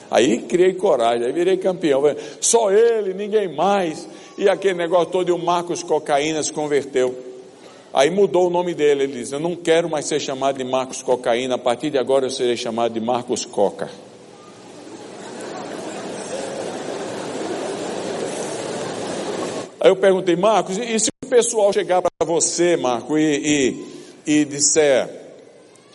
Aí 0.10 0.40
criei 0.40 0.74
coragem, 0.74 1.26
aí 1.26 1.32
virei 1.32 1.58
campeão. 1.58 2.04
Só 2.42 2.72
ele, 2.72 3.14
ninguém 3.14 3.54
mais. 3.54 4.08
E 4.38 4.50
aquele 4.50 4.76
negócio 4.76 5.12
todo, 5.12 5.30
e 5.30 5.32
o 5.32 5.38
Marcos 5.38 5.84
Cocaína 5.84 6.42
se 6.42 6.52
converteu. 6.52 7.16
Aí 7.94 8.10
mudou 8.10 8.48
o 8.48 8.50
nome 8.50 8.74
dele. 8.74 9.04
Ele 9.04 9.14
diz: 9.14 9.32
Eu 9.32 9.40
não 9.40 9.56
quero 9.56 9.90
mais 9.90 10.06
ser 10.06 10.20
chamado 10.20 10.58
de 10.58 10.64
Marcos 10.64 11.04
Cocaína, 11.04 11.56
a 11.56 11.58
partir 11.60 11.92
de 11.92 11.98
agora 11.98 12.26
eu 12.26 12.30
serei 12.32 12.58
chamado 12.58 12.94
de 12.94 13.00
Marcos 13.00 13.46
Coca. 13.46 13.90
Aí 19.80 19.90
eu 19.90 19.96
perguntei, 19.96 20.36
Marcos, 20.36 20.78
e 20.78 21.00
se 21.00 21.10
o 21.24 21.28
pessoal 21.28 21.72
chegar 21.72 22.02
para 22.02 22.26
você, 22.26 22.76
Marco, 22.76 23.18
e, 23.18 23.84
e, 24.26 24.42
e 24.42 24.46
disser, 24.46 25.20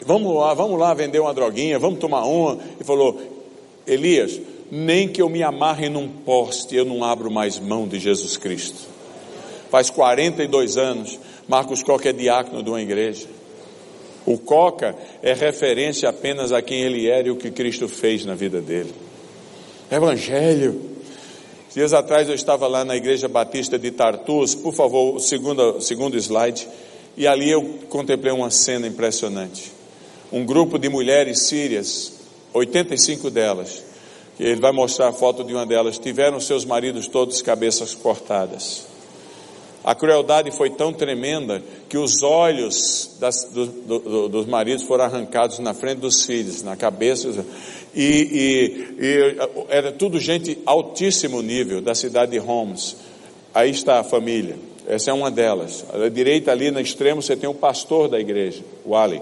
Vamos 0.07 0.35
lá, 0.35 0.53
vamos 0.53 0.79
lá 0.79 0.92
vender 0.92 1.18
uma 1.20 1.33
droguinha, 1.33 1.79
vamos 1.79 1.99
tomar 1.99 2.25
uma. 2.25 2.59
E 2.81 2.85
falou: 2.85 3.20
Elias, 3.87 4.40
nem 4.70 5.09
que 5.09 5.23
eu 5.23 5.29
me 5.29 5.42
amarre 5.42 5.88
num 5.88 6.09
poste, 6.09 6.77
eu 6.77 6.85
não 6.85 7.03
abro 7.03 7.31
mais 7.31 7.59
mão 7.59 7.88
de 7.88 7.99
Jesus 7.99 8.37
Cristo. 8.37 8.88
Faz 9.70 9.90
42 9.90 10.77
anos, 10.77 11.18
Marcos 11.49 11.83
Coca 11.83 12.11
é 12.11 12.12
diácono 12.12 12.62
de 12.62 12.68
uma 12.68 12.83
igreja. 12.83 13.27
O 14.27 14.38
Coca 14.38 14.97
é 15.23 15.33
referência 15.33 16.09
apenas 16.09 16.53
a 16.53 16.62
quem 16.62 16.81
ele 16.81 17.09
era 17.09 17.29
e 17.29 17.31
o 17.31 17.37
que 17.37 17.51
Cristo 17.51 17.88
fez 17.88 18.25
na 18.25 18.35
vida 18.35 18.61
dele. 18.61 18.94
Evangelho. 19.90 20.93
Dias 21.74 21.92
atrás 21.92 22.28
eu 22.28 22.37
estava 22.37 22.68
lá 22.68 22.84
na 22.84 22.94
igreja 22.94 23.26
batista 23.26 23.76
de 23.76 23.90
Tartus, 23.90 24.54
por 24.54 24.72
favor, 24.72 25.16
o 25.16 25.18
segundo, 25.18 25.80
segundo 25.80 26.16
slide, 26.16 26.68
e 27.16 27.26
ali 27.26 27.50
eu 27.50 27.80
contemplei 27.88 28.32
uma 28.32 28.48
cena 28.48 28.87
impressionante. 28.87 29.72
Um 30.30 30.46
grupo 30.46 30.78
de 30.78 30.88
mulheres 30.88 31.48
sírias, 31.48 32.12
85 32.52 33.28
delas, 33.28 33.82
ele 34.38 34.60
vai 34.60 34.70
mostrar 34.70 35.08
a 35.08 35.12
foto 35.12 35.42
de 35.42 35.52
uma 35.52 35.66
delas, 35.66 35.98
tiveram 35.98 36.38
seus 36.38 36.64
maridos 36.64 37.08
todos 37.08 37.42
cabeças 37.42 37.92
cortadas. 37.92 38.87
A 39.82 39.96
crueldade 39.96 40.52
foi 40.52 40.70
tão 40.70 40.92
tremenda 40.92 41.60
que 41.88 41.98
os 41.98 42.22
olhos 42.22 43.16
das, 43.18 43.44
do, 43.52 43.66
do, 43.66 44.28
dos 44.28 44.46
maridos 44.46 44.84
foram 44.84 45.04
arrancados 45.04 45.58
na 45.58 45.74
frente 45.74 45.98
dos 45.98 46.24
filhos, 46.24 46.62
na 46.62 46.76
cabeça, 46.76 47.44
e, 47.94 48.94
e, 48.98 49.04
e 49.04 49.37
era 49.68 49.92
tudo 49.92 50.18
gente 50.18 50.59
altíssimo 50.66 51.40
nível 51.42 51.80
da 51.80 51.94
cidade 51.94 52.33
de 52.33 52.40
Homs. 52.40 52.96
Aí 53.54 53.70
está 53.70 54.00
a 54.00 54.04
família, 54.04 54.57
essa 54.87 55.11
é 55.11 55.14
uma 55.14 55.30
delas. 55.30 55.85
À 55.92 56.09
direita 56.09 56.50
ali 56.50 56.70
no 56.70 56.80
extremo 56.80 57.22
você 57.22 57.37
tem 57.37 57.48
o 57.48 57.54
pastor 57.54 58.09
da 58.09 58.18
igreja, 58.18 58.62
o 58.85 58.96
Ali. 58.96 59.20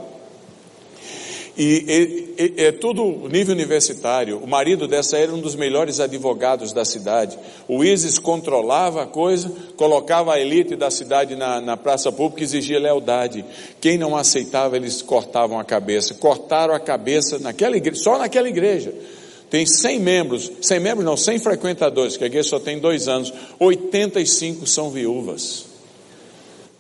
E, 1.57 2.35
e, 2.39 2.45
e, 2.57 2.65
é 2.65 2.73
tudo 2.73 3.29
nível 3.29 3.55
universitário. 3.55 4.39
O 4.39 4.47
marido 4.47 4.89
dessa 4.89 5.19
era 5.19 5.33
um 5.33 5.41
dos 5.41 5.55
melhores 5.55 6.01
advogados 6.01 6.73
da 6.73 6.85
cidade. 6.85 7.39
O 7.69 7.85
ISIS 7.85 8.19
controlava 8.19 9.03
a 9.03 9.07
coisa, 9.07 9.53
colocava 9.77 10.33
a 10.33 10.41
elite 10.41 10.75
da 10.75 10.91
cidade 10.91 11.37
na, 11.37 11.61
na 11.61 11.77
praça 11.77 12.11
pública 12.11 12.43
e 12.43 12.45
exigia 12.45 12.79
lealdade. 12.79 13.45
Quem 13.81 13.99
não 13.99 14.17
aceitava, 14.17 14.77
eles 14.77 15.03
cortavam 15.03 15.59
a 15.59 15.65
cabeça. 15.65 16.15
Cortaram 16.15 16.75
a 16.75 16.81
cabeça 16.81 17.39
naquela 17.39 17.77
igreja, 17.77 18.03
só 18.03 18.19
naquela 18.19 18.49
igreja. 18.49 18.95
Tem 19.51 19.67
100 19.67 20.01
membros, 20.01 20.51
100 20.63 20.81
membros 20.81 21.05
não, 21.05 21.15
100 21.15 21.39
frequentadores, 21.39 22.17
que 22.17 22.25
a 22.25 22.27
igreja 22.27 22.49
só 22.49 22.59
tem 22.59 22.79
dois 22.79 23.09
anos. 23.09 23.31
85 23.59 24.67
são 24.67 24.89
viúvas. 24.89 25.72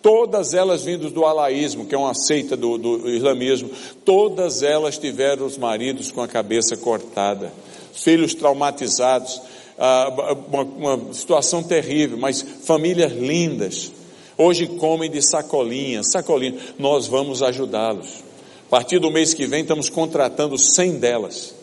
Todas 0.02 0.52
elas 0.52 0.82
vindas 0.82 1.12
do 1.12 1.24
alaísmo, 1.24 1.86
que 1.86 1.94
é 1.94 1.98
uma 1.98 2.12
seita 2.12 2.56
do, 2.56 2.76
do 2.76 3.08
islamismo, 3.08 3.70
todas 4.04 4.62
elas 4.62 4.98
tiveram 4.98 5.46
os 5.46 5.56
maridos 5.56 6.10
com 6.10 6.20
a 6.20 6.28
cabeça 6.28 6.76
cortada, 6.76 7.52
filhos 7.94 8.34
traumatizados, 8.34 9.40
ah, 9.78 10.34
uma, 10.48 10.62
uma 10.96 11.14
situação 11.14 11.62
terrível, 11.62 12.18
mas 12.18 12.42
famílias 12.42 13.12
lindas. 13.12 13.92
Hoje 14.36 14.66
comem 14.66 15.10
de 15.10 15.22
sacolinha, 15.22 16.02
sacolinha. 16.02 16.56
Nós 16.78 17.06
vamos 17.06 17.42
ajudá-los. 17.42 18.24
A 18.66 18.70
partir 18.70 18.98
do 18.98 19.10
mês 19.10 19.34
que 19.34 19.46
vem, 19.46 19.62
estamos 19.62 19.88
contratando 19.88 20.58
100 20.58 20.98
delas. 20.98 21.54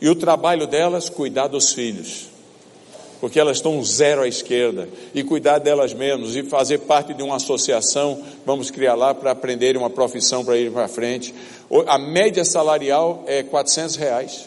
E 0.00 0.08
o 0.08 0.14
trabalho 0.14 0.66
delas, 0.66 1.08
cuidar 1.08 1.46
dos 1.46 1.72
filhos 1.72 2.33
porque 3.24 3.40
elas 3.40 3.56
estão 3.56 3.82
zero 3.82 4.20
à 4.20 4.28
esquerda, 4.28 4.86
e 5.14 5.24
cuidar 5.24 5.56
delas 5.56 5.94
mesmas, 5.94 6.36
e 6.36 6.42
fazer 6.42 6.80
parte 6.80 7.14
de 7.14 7.22
uma 7.22 7.36
associação, 7.36 8.22
vamos 8.44 8.70
criar 8.70 8.94
lá 8.94 9.14
para 9.14 9.30
aprenderem 9.30 9.80
uma 9.80 9.88
profissão 9.88 10.44
para 10.44 10.58
ir 10.58 10.70
para 10.70 10.86
frente. 10.88 11.34
A 11.86 11.98
média 11.98 12.44
salarial 12.44 13.24
é 13.26 13.42
400 13.42 13.96
reais. 13.96 14.46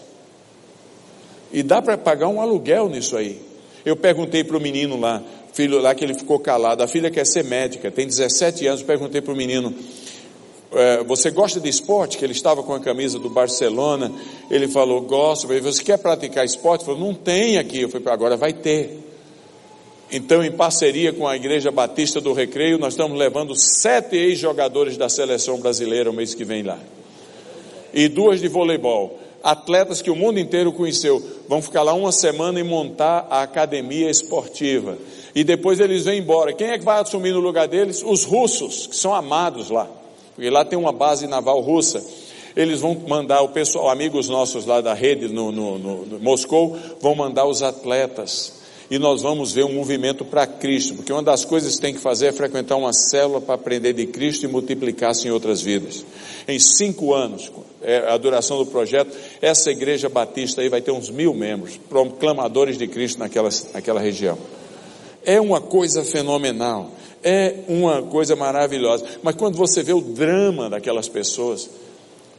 E 1.51 1.63
dá 1.63 1.81
para 1.81 1.97
pagar 1.97 2.27
um 2.27 2.39
aluguel 2.39 2.87
nisso 2.87 3.17
aí. 3.17 3.41
Eu 3.83 3.95
perguntei 3.95 4.43
para 4.43 4.55
o 4.55 4.61
menino 4.61 4.99
lá, 4.99 5.23
filho 5.53 5.81
lá 5.81 5.95
que 5.95 6.05
ele 6.05 6.13
ficou 6.13 6.37
calado, 6.37 6.83
a 6.83 6.87
filha 6.87 7.09
quer 7.09 7.25
ser 7.25 7.45
médica, 7.45 7.89
tem 7.89 8.05
17 8.05 8.67
anos, 8.67 8.83
perguntei 8.83 9.21
para 9.21 9.33
o 9.33 9.35
menino, 9.35 9.73
é, 10.71 11.03
você 11.03 11.31
gosta 11.31 11.59
de 11.59 11.69
esporte? 11.69 12.17
Que 12.17 12.25
ele 12.25 12.33
estava 12.33 12.61
com 12.61 12.73
a 12.73 12.79
camisa 12.79 13.17
do 13.17 13.29
Barcelona. 13.29 14.11
Ele 14.49 14.67
falou, 14.67 15.01
gosto. 15.01 15.47
Falei, 15.47 15.61
você 15.61 15.83
quer 15.83 15.97
praticar 15.97 16.45
esporte? 16.45 16.81
Ele 16.81 16.93
falou, 16.93 17.07
não 17.07 17.13
tem 17.13 17.57
aqui. 17.57 17.81
Eu 17.81 17.89
falei, 17.89 18.07
agora 18.09 18.35
vai 18.35 18.53
ter. 18.53 19.03
Então, 20.11 20.43
em 20.43 20.51
parceria 20.51 21.11
com 21.11 21.27
a 21.27 21.35
Igreja 21.35 21.71
Batista 21.71 22.21
do 22.21 22.33
Recreio, 22.33 22.77
nós 22.77 22.93
estamos 22.93 23.17
levando 23.17 23.55
sete 23.55 24.15
ex-jogadores 24.15 24.97
da 24.97 25.09
seleção 25.09 25.59
brasileira 25.59 26.09
o 26.09 26.13
mês 26.13 26.33
que 26.33 26.45
vem 26.45 26.63
lá. 26.63 26.79
E 27.93 28.07
duas 28.07 28.39
de 28.39 28.47
voleibol. 28.47 29.19
Atletas 29.43 30.01
que 30.01 30.11
o 30.11 30.15
mundo 30.15 30.39
inteiro 30.39 30.73
conheceu. 30.73 31.21
Vão 31.47 31.61
ficar 31.61 31.83
lá 31.83 31.93
uma 31.93 32.11
semana 32.11 32.59
e 32.59 32.63
montar 32.63 33.27
a 33.29 33.41
academia 33.41 34.09
esportiva. 34.09 34.97
E 35.33 35.43
depois 35.43 35.79
eles 35.79 36.05
vêm 36.05 36.19
embora. 36.19 36.53
Quem 36.53 36.67
é 36.67 36.77
que 36.77 36.83
vai 36.83 37.01
assumir 37.01 37.31
no 37.31 37.39
lugar 37.39 37.67
deles? 37.67 38.03
Os 38.03 38.25
russos, 38.25 38.87
que 38.87 38.95
são 38.95 39.13
amados 39.13 39.69
lá 39.69 39.89
porque 40.37 40.51
lá 40.51 40.63
tem 40.63 40.77
uma 40.77 40.91
base 40.91 41.25
naval 41.25 41.59
russa. 41.61 42.05
Eles 42.55 42.79
vão 42.79 42.95
mandar 43.07 43.41
o 43.41 43.49
pessoal, 43.49 43.89
amigos 43.89 44.29
nossos 44.29 44.67
lá 44.67 44.81
da 44.81 44.93
rede 44.93 45.27
no, 45.27 45.51
no, 45.51 45.79
no, 45.79 46.05
no 46.05 46.19
Moscou, 46.19 46.77
vão 47.01 47.15
mandar 47.15 47.47
os 47.47 47.63
atletas. 47.63 48.53
E 48.89 48.99
nós 48.99 49.23
vamos 49.23 49.51
ver 49.51 49.65
um 49.65 49.73
movimento 49.73 50.23
para 50.23 50.45
Cristo, 50.45 50.93
porque 50.93 51.11
uma 51.11 51.23
das 51.23 51.43
coisas 51.43 51.75
que 51.75 51.81
tem 51.81 51.93
que 51.93 51.99
fazer 51.99 52.27
é 52.27 52.31
frequentar 52.31 52.75
uma 52.75 52.93
célula 52.93 53.41
para 53.41 53.55
aprender 53.55 53.93
de 53.93 54.05
Cristo 54.05 54.45
e 54.45 54.47
multiplicar-se 54.47 55.27
em 55.27 55.31
outras 55.31 55.59
vidas. 55.59 56.05
Em 56.47 56.59
cinco 56.59 57.15
anos, 57.15 57.51
é 57.81 57.97
a 58.07 58.15
duração 58.15 58.59
do 58.59 58.65
projeto, 58.67 59.17
essa 59.41 59.71
igreja 59.71 60.07
batista 60.07 60.61
aí 60.61 60.69
vai 60.69 60.81
ter 60.81 60.91
uns 60.91 61.09
mil 61.09 61.33
membros, 61.33 61.77
proclamadores 61.89 62.77
de 62.77 62.87
Cristo 62.87 63.17
naquela, 63.17 63.49
naquela 63.73 63.99
região. 63.99 64.37
É 65.25 65.41
uma 65.41 65.59
coisa 65.59 66.05
fenomenal 66.05 66.91
é 67.27 67.65
uma 67.67 68.01
coisa 68.03 68.37
maravilhosa. 68.37 69.03
Mas 69.21 69.35
quando 69.35 69.57
você 69.57 69.83
vê 69.83 69.91
o 69.91 69.99
drama 69.99 70.69
daquelas 70.69 71.09
pessoas, 71.09 71.69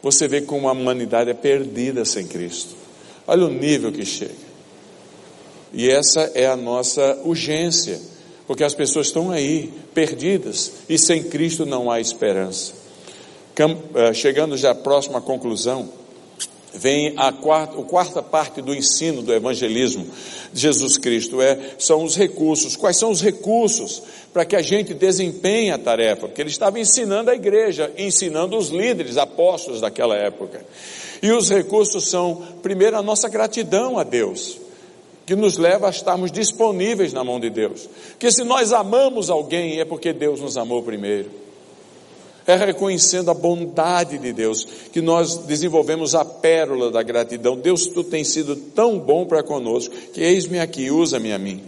você 0.03 0.27
vê 0.27 0.41
como 0.41 0.67
a 0.67 0.73
humanidade 0.73 1.29
é 1.29 1.35
perdida 1.35 2.07
sem 2.07 2.27
Cristo. 2.27 2.75
Olha 3.27 3.45
o 3.45 3.51
nível 3.51 3.93
que 3.93 4.07
chega. 4.07 4.49
E 5.75 5.91
essa 5.91 6.33
é 6.35 6.47
a 6.47 6.57
nossa 6.57 7.21
urgência, 7.23 8.01
porque 8.47 8.65
as 8.65 8.73
pessoas 8.73 9.09
estão 9.09 9.31
aí, 9.31 9.71
perdidas, 9.93 10.73
e 10.89 10.97
sem 10.97 11.23
Cristo 11.23 11.67
não 11.67 11.91
há 11.91 12.01
esperança. 12.01 12.73
Eh, 13.59 14.15
chegando 14.15 14.57
já 14.57 14.71
à 14.71 14.75
próxima 14.75 15.21
conclusão, 15.21 15.91
vem 16.75 17.15
a 17.17 17.33
quarta, 17.33 17.79
a 17.79 17.83
quarta 17.83 18.23
parte 18.23 18.61
do 18.61 18.75
ensino 18.75 19.23
do 19.23 19.33
evangelismo 19.33 20.07
de 20.53 20.61
Jesus 20.61 20.97
Cristo, 20.97 21.41
é, 21.41 21.59
são 21.79 22.05
os 22.05 22.17
recursos. 22.17 22.77
Quais 22.77 22.97
são 22.97 23.11
os 23.11 23.23
recursos 23.23 24.03
para 24.33 24.45
que 24.45 24.57
a 24.57 24.63
gente 24.63 24.95
desempenhe 24.95 25.71
a 25.71 25.79
tarefa? 25.79 26.29
Porque 26.29 26.41
ele 26.41 26.51
estava 26.51 26.79
ensinando 26.79 27.31
a 27.31 27.35
igreja, 27.35 27.93
ensinando 27.97 28.57
os 28.57 28.69
líderes, 28.69 29.17
apóstolos 29.17 29.81
daquela 29.81 30.17
época. 30.17 30.65
E 31.23 31.33
os 31.33 31.49
recursos 31.51 32.09
são, 32.09 32.43
primeiro, 32.63 32.97
a 32.97 33.03
nossa 33.03 33.29
gratidão 33.29 33.99
a 33.99 34.05
Deus, 34.05 34.59
que 35.27 35.35
nos 35.35 35.57
leva 35.59 35.89
a 35.89 35.91
estarmos 35.91 36.31
disponíveis 36.31 37.13
na 37.13 37.25
mão 37.25 37.41
de 37.41 37.51
Deus. 37.51 37.89
Porque 38.11 38.31
se 38.31 38.45
nós 38.45 38.73
amamos 38.73 39.31
alguém, 39.31 39.81
é 39.81 39.85
porque 39.85 40.13
Deus 40.13 40.41
nos 40.41 40.57
amou 40.57 40.83
primeiro 40.83 41.48
é 42.53 42.57
reconhecendo 42.57 43.31
a 43.31 43.35
bondade 43.35 44.17
de 44.19 44.33
Deus 44.33 44.67
que 44.93 45.03
nós 45.03 45.37
desenvolvemos 45.39 46.15
a 46.15 46.25
pérola 46.25 46.91
da 46.91 47.03
gratidão. 47.03 47.57
Deus, 47.57 47.87
tu 47.87 48.03
tem 48.03 48.25
sido 48.25 48.57
tão 48.57 48.99
bom 48.99 49.27
para 49.27 49.43
conosco 49.43 49.95
que 50.13 50.23
eis-me 50.23 50.59
aqui, 50.59 50.91
usa-me 50.91 51.33
a 51.33 51.39
mim. 51.39 51.63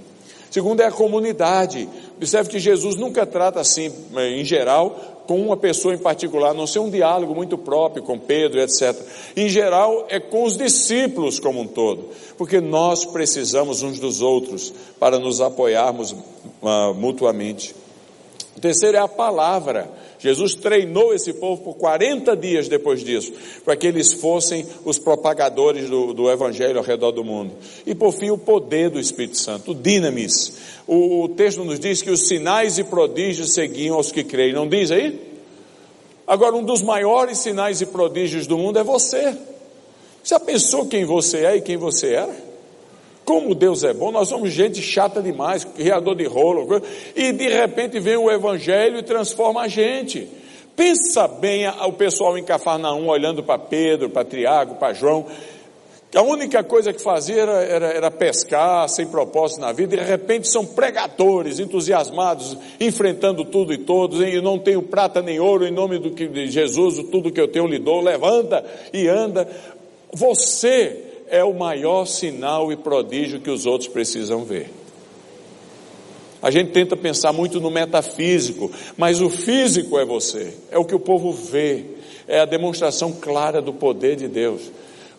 Segundo 0.50 0.80
é 0.80 0.86
a 0.86 0.90
comunidade. 0.90 1.88
Observe 2.16 2.50
que 2.50 2.58
Jesus 2.58 2.96
nunca 2.96 3.24
trata 3.24 3.60
assim, 3.60 3.92
eh, 4.16 4.40
em 4.40 4.44
geral, 4.44 5.20
com 5.26 5.40
uma 5.40 5.56
pessoa 5.56 5.94
em 5.94 5.98
particular, 5.98 6.50
a 6.50 6.54
não 6.54 6.66
ser 6.66 6.80
um 6.80 6.90
diálogo 6.90 7.34
muito 7.34 7.56
próprio 7.56 8.02
com 8.02 8.18
Pedro, 8.18 8.60
etc. 8.60 8.96
Em 9.36 9.48
geral, 9.48 10.06
é 10.08 10.18
com 10.18 10.42
os 10.42 10.56
discípulos 10.56 11.38
como 11.38 11.60
um 11.60 11.66
todo, 11.68 12.08
porque 12.36 12.60
nós 12.60 13.04
precisamos 13.04 13.82
uns 13.82 14.00
dos 14.00 14.22
outros 14.22 14.72
para 14.98 15.20
nos 15.20 15.40
apoiarmos 15.40 16.10
uh, 16.10 16.94
mutuamente. 16.96 17.76
O 18.56 18.60
terceiro 18.60 18.96
é 18.96 19.00
a 19.00 19.06
palavra. 19.06 19.99
Jesus 20.20 20.54
treinou 20.54 21.14
esse 21.14 21.32
povo 21.32 21.62
por 21.62 21.74
40 21.74 22.36
dias 22.36 22.68
depois 22.68 23.02
disso, 23.02 23.32
para 23.64 23.74
que 23.74 23.86
eles 23.86 24.12
fossem 24.12 24.66
os 24.84 24.98
propagadores 24.98 25.88
do, 25.88 26.12
do 26.12 26.30
Evangelho 26.30 26.78
ao 26.78 26.84
redor 26.84 27.10
do 27.10 27.24
mundo. 27.24 27.52
E 27.86 27.94
por 27.94 28.12
fim, 28.12 28.30
o 28.30 28.36
poder 28.36 28.90
do 28.90 29.00
Espírito 29.00 29.38
Santo, 29.38 29.70
o 29.70 29.74
dinamis. 29.74 30.52
O, 30.86 31.22
o 31.22 31.28
texto 31.28 31.64
nos 31.64 31.80
diz 31.80 32.02
que 32.02 32.10
os 32.10 32.28
sinais 32.28 32.78
e 32.78 32.84
prodígios 32.84 33.54
seguiam 33.54 33.96
aos 33.96 34.12
que 34.12 34.22
creem, 34.22 34.52
não 34.52 34.68
diz 34.68 34.90
aí? 34.90 35.18
Agora, 36.26 36.54
um 36.54 36.62
dos 36.62 36.82
maiores 36.82 37.38
sinais 37.38 37.80
e 37.80 37.86
prodígios 37.86 38.46
do 38.46 38.58
mundo 38.58 38.78
é 38.78 38.84
você. 38.84 39.34
Já 40.22 40.38
pensou 40.38 40.86
quem 40.86 41.04
você 41.04 41.44
é 41.46 41.56
e 41.56 41.62
quem 41.62 41.78
você 41.78 42.12
era? 42.12 42.49
Como 43.30 43.54
Deus 43.54 43.84
é 43.84 43.94
bom, 43.94 44.10
nós 44.10 44.28
somos 44.28 44.50
gente 44.50 44.82
chata 44.82 45.22
demais, 45.22 45.62
criador 45.62 46.16
de 46.16 46.24
rolo, 46.24 46.82
e 47.14 47.30
de 47.30 47.46
repente 47.46 48.00
vem 48.00 48.16
o 48.16 48.28
Evangelho 48.28 48.98
e 48.98 49.04
transforma 49.04 49.60
a 49.60 49.68
gente. 49.68 50.26
Pensa 50.74 51.28
bem 51.28 51.68
o 51.68 51.92
pessoal 51.92 52.36
em 52.36 52.42
Cafarnaum 52.42 53.06
olhando 53.06 53.40
para 53.40 53.56
Pedro, 53.56 54.10
para 54.10 54.24
Tiago, 54.24 54.74
para 54.80 54.92
João, 54.94 55.26
a 56.12 56.22
única 56.22 56.64
coisa 56.64 56.92
que 56.92 57.00
fazia 57.00 57.42
era, 57.42 57.62
era, 57.62 57.86
era, 57.92 58.10
pescar, 58.10 58.88
sem 58.88 59.06
propósito 59.06 59.60
na 59.60 59.70
vida, 59.70 59.94
e 59.94 59.98
de 60.00 60.04
repente 60.04 60.50
são 60.50 60.66
pregadores, 60.66 61.60
entusiasmados, 61.60 62.58
enfrentando 62.80 63.44
tudo 63.44 63.72
e 63.72 63.78
todos, 63.78 64.20
e 64.20 64.40
não 64.40 64.58
tenho 64.58 64.82
prata 64.82 65.22
nem 65.22 65.38
ouro, 65.38 65.64
em 65.64 65.70
nome 65.70 66.00
do 66.00 66.10
que, 66.10 66.26
de 66.26 66.50
Jesus, 66.50 66.96
tudo 67.12 67.30
que 67.30 67.40
eu 67.40 67.46
tenho 67.46 67.68
lhe 67.68 67.78
dou, 67.78 68.00
levanta 68.00 68.64
e 68.92 69.06
anda. 69.06 69.48
Você 70.12 71.09
é 71.30 71.44
o 71.44 71.54
maior 71.54 72.04
sinal 72.04 72.72
e 72.72 72.76
prodígio 72.76 73.40
que 73.40 73.50
os 73.50 73.64
outros 73.64 73.88
precisam 73.88 74.44
ver. 74.44 74.70
A 76.42 76.50
gente 76.50 76.72
tenta 76.72 76.96
pensar 76.96 77.32
muito 77.32 77.60
no 77.60 77.70
metafísico, 77.70 78.70
mas 78.96 79.20
o 79.20 79.30
físico 79.30 79.98
é 79.98 80.04
você, 80.04 80.54
é 80.70 80.78
o 80.78 80.84
que 80.84 80.94
o 80.94 81.00
povo 81.00 81.32
vê, 81.32 81.84
é 82.26 82.40
a 82.40 82.44
demonstração 82.44 83.12
clara 83.12 83.62
do 83.62 83.72
poder 83.72 84.16
de 84.16 84.26
Deus. 84.26 84.62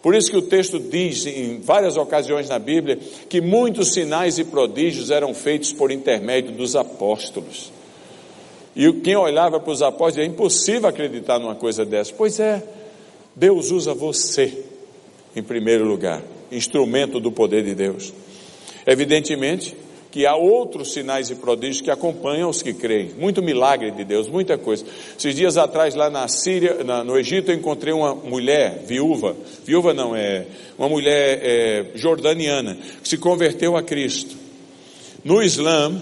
Por 0.01 0.15
isso 0.15 0.31
que 0.31 0.37
o 0.37 0.41
texto 0.41 0.79
diz 0.79 1.27
em 1.27 1.59
várias 1.59 1.95
ocasiões 1.95 2.49
na 2.49 2.57
Bíblia 2.57 2.97
que 3.29 3.39
muitos 3.39 3.93
sinais 3.93 4.39
e 4.39 4.43
prodígios 4.43 5.11
eram 5.11 5.33
feitos 5.33 5.71
por 5.71 5.91
intermédio 5.91 6.51
dos 6.53 6.75
apóstolos. 6.75 7.71
E 8.75 8.91
quem 8.93 9.15
olhava 9.15 9.59
para 9.59 9.71
os 9.71 9.83
apóstolos, 9.83 10.17
é 10.17 10.25
impossível 10.25 10.89
acreditar 10.89 11.37
numa 11.37 11.55
coisa 11.55 11.85
dessa. 11.85 12.11
Pois 12.17 12.39
é, 12.39 12.63
Deus 13.35 13.69
usa 13.69 13.93
você 13.93 14.70
em 15.35 15.43
primeiro 15.43 15.85
lugar, 15.85 16.21
instrumento 16.51 17.19
do 17.19 17.31
poder 17.31 17.63
de 17.63 17.75
Deus. 17.75 18.13
Evidentemente 18.85 19.75
que 20.11 20.25
há 20.25 20.35
outros 20.35 20.91
sinais 20.91 21.29
e 21.29 21.35
prodígios 21.35 21.79
que 21.79 21.89
acompanham 21.89 22.49
os 22.49 22.61
que 22.61 22.73
creem. 22.73 23.11
Muito 23.17 23.41
milagre 23.41 23.91
de 23.91 24.03
Deus, 24.03 24.27
muita 24.27 24.57
coisa. 24.57 24.85
Esses 25.17 25.33
dias 25.33 25.57
atrás, 25.57 25.95
lá 25.95 26.09
na 26.09 26.27
Síria, 26.27 26.83
na, 26.83 27.01
no 27.01 27.17
Egito, 27.17 27.49
eu 27.49 27.55
encontrei 27.55 27.93
uma 27.93 28.13
mulher 28.13 28.83
viúva, 28.85 29.35
viúva 29.63 29.93
não, 29.93 30.13
é 30.13 30.45
uma 30.77 30.89
mulher 30.89 31.39
é, 31.41 31.85
jordaniana, 31.95 32.77
que 33.01 33.07
se 33.07 33.17
converteu 33.17 33.77
a 33.77 33.81
Cristo. 33.81 34.35
No 35.23 35.41
Islã, 35.41 36.01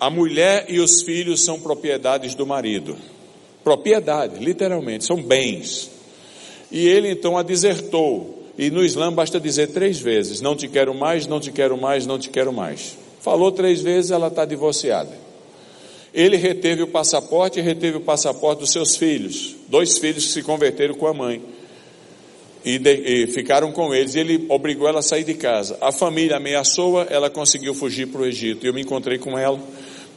a 0.00 0.08
mulher 0.08 0.64
e 0.68 0.80
os 0.80 1.02
filhos 1.02 1.44
são 1.44 1.60
propriedades 1.60 2.34
do 2.34 2.46
marido. 2.46 2.96
Propriedade, 3.62 4.42
literalmente, 4.42 5.04
são 5.04 5.22
bens. 5.22 5.90
E 6.72 6.88
ele 6.88 7.10
então 7.10 7.36
a 7.36 7.42
desertou. 7.42 8.42
E 8.58 8.70
no 8.70 8.82
Islã 8.82 9.12
basta 9.12 9.38
dizer 9.38 9.68
três 9.68 10.00
vezes: 10.00 10.40
Não 10.40 10.56
te 10.56 10.66
quero 10.66 10.94
mais, 10.94 11.26
não 11.26 11.38
te 11.38 11.52
quero 11.52 11.76
mais, 11.76 12.06
não 12.06 12.18
te 12.18 12.30
quero 12.30 12.52
mais. 12.52 12.96
Falou 13.20 13.52
três 13.52 13.82
vezes, 13.82 14.10
ela 14.10 14.28
está 14.28 14.44
divorciada. 14.44 15.10
Ele 16.12 16.36
reteve 16.36 16.82
o 16.82 16.88
passaporte 16.88 17.58
e 17.58 17.62
reteve 17.62 17.98
o 17.98 18.00
passaporte 18.00 18.60
dos 18.60 18.70
seus 18.70 18.96
filhos, 18.96 19.54
dois 19.68 19.98
filhos 19.98 20.26
que 20.26 20.32
se 20.32 20.42
converteram 20.42 20.94
com 20.94 21.06
a 21.06 21.14
mãe. 21.14 21.42
E, 22.64 22.78
de, 22.78 22.94
e 22.94 23.26
ficaram 23.26 23.72
com 23.72 23.94
eles, 23.94 24.14
e 24.14 24.20
ele 24.20 24.46
obrigou 24.48 24.86
ela 24.86 25.00
a 25.00 25.02
sair 25.02 25.24
de 25.24 25.34
casa. 25.34 25.76
A 25.80 25.90
família 25.90 26.36
ameaçou-a, 26.36 27.06
ela 27.10 27.28
conseguiu 27.28 27.74
fugir 27.74 28.06
para 28.06 28.20
o 28.20 28.26
Egito. 28.26 28.64
E 28.64 28.68
eu 28.68 28.74
me 28.74 28.82
encontrei 28.82 29.18
com 29.18 29.38
ela, 29.38 29.58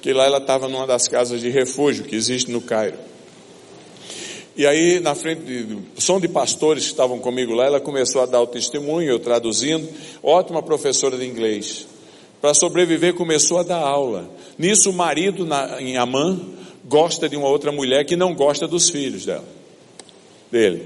que 0.01 0.13
lá 0.13 0.25
ela 0.25 0.37
estava 0.37 0.67
numa 0.67 0.85
das 0.85 1.07
casas 1.07 1.41
de 1.41 1.49
refúgio 1.49 2.03
que 2.03 2.15
existe 2.15 2.51
no 2.51 2.61
Cairo. 2.61 2.97
E 4.57 4.65
aí, 4.65 5.01
na 5.01 5.13
frente, 5.13 5.41
de, 5.41 5.77
som 5.97 6.19
de 6.19 6.29
pastores 6.29 6.85
que 6.85 6.91
estavam 6.91 7.19
comigo 7.19 7.53
lá, 7.53 7.65
ela 7.65 7.79
começou 7.79 8.21
a 8.21 8.25
dar 8.25 8.41
o 8.41 8.47
testemunho, 8.47 9.09
eu 9.09 9.19
traduzindo. 9.19 9.87
Ótima 10.23 10.63
professora 10.63 11.17
de 11.17 11.25
inglês. 11.25 11.85
Para 12.39 12.53
sobreviver, 12.53 13.15
começou 13.15 13.57
a 13.57 13.63
dar 13.63 13.79
aula. 13.79 14.29
Nisso, 14.57 14.91
o 14.91 14.93
marido 14.93 15.45
na, 15.45 15.81
em 15.81 15.97
Amã 15.97 16.39
gosta 16.85 17.27
de 17.27 17.35
uma 17.35 17.49
outra 17.49 17.71
mulher 17.71 18.05
que 18.05 18.15
não 18.15 18.33
gosta 18.33 18.65
dos 18.65 18.89
filhos 18.89 19.25
dela, 19.25 19.43
dele. 20.49 20.83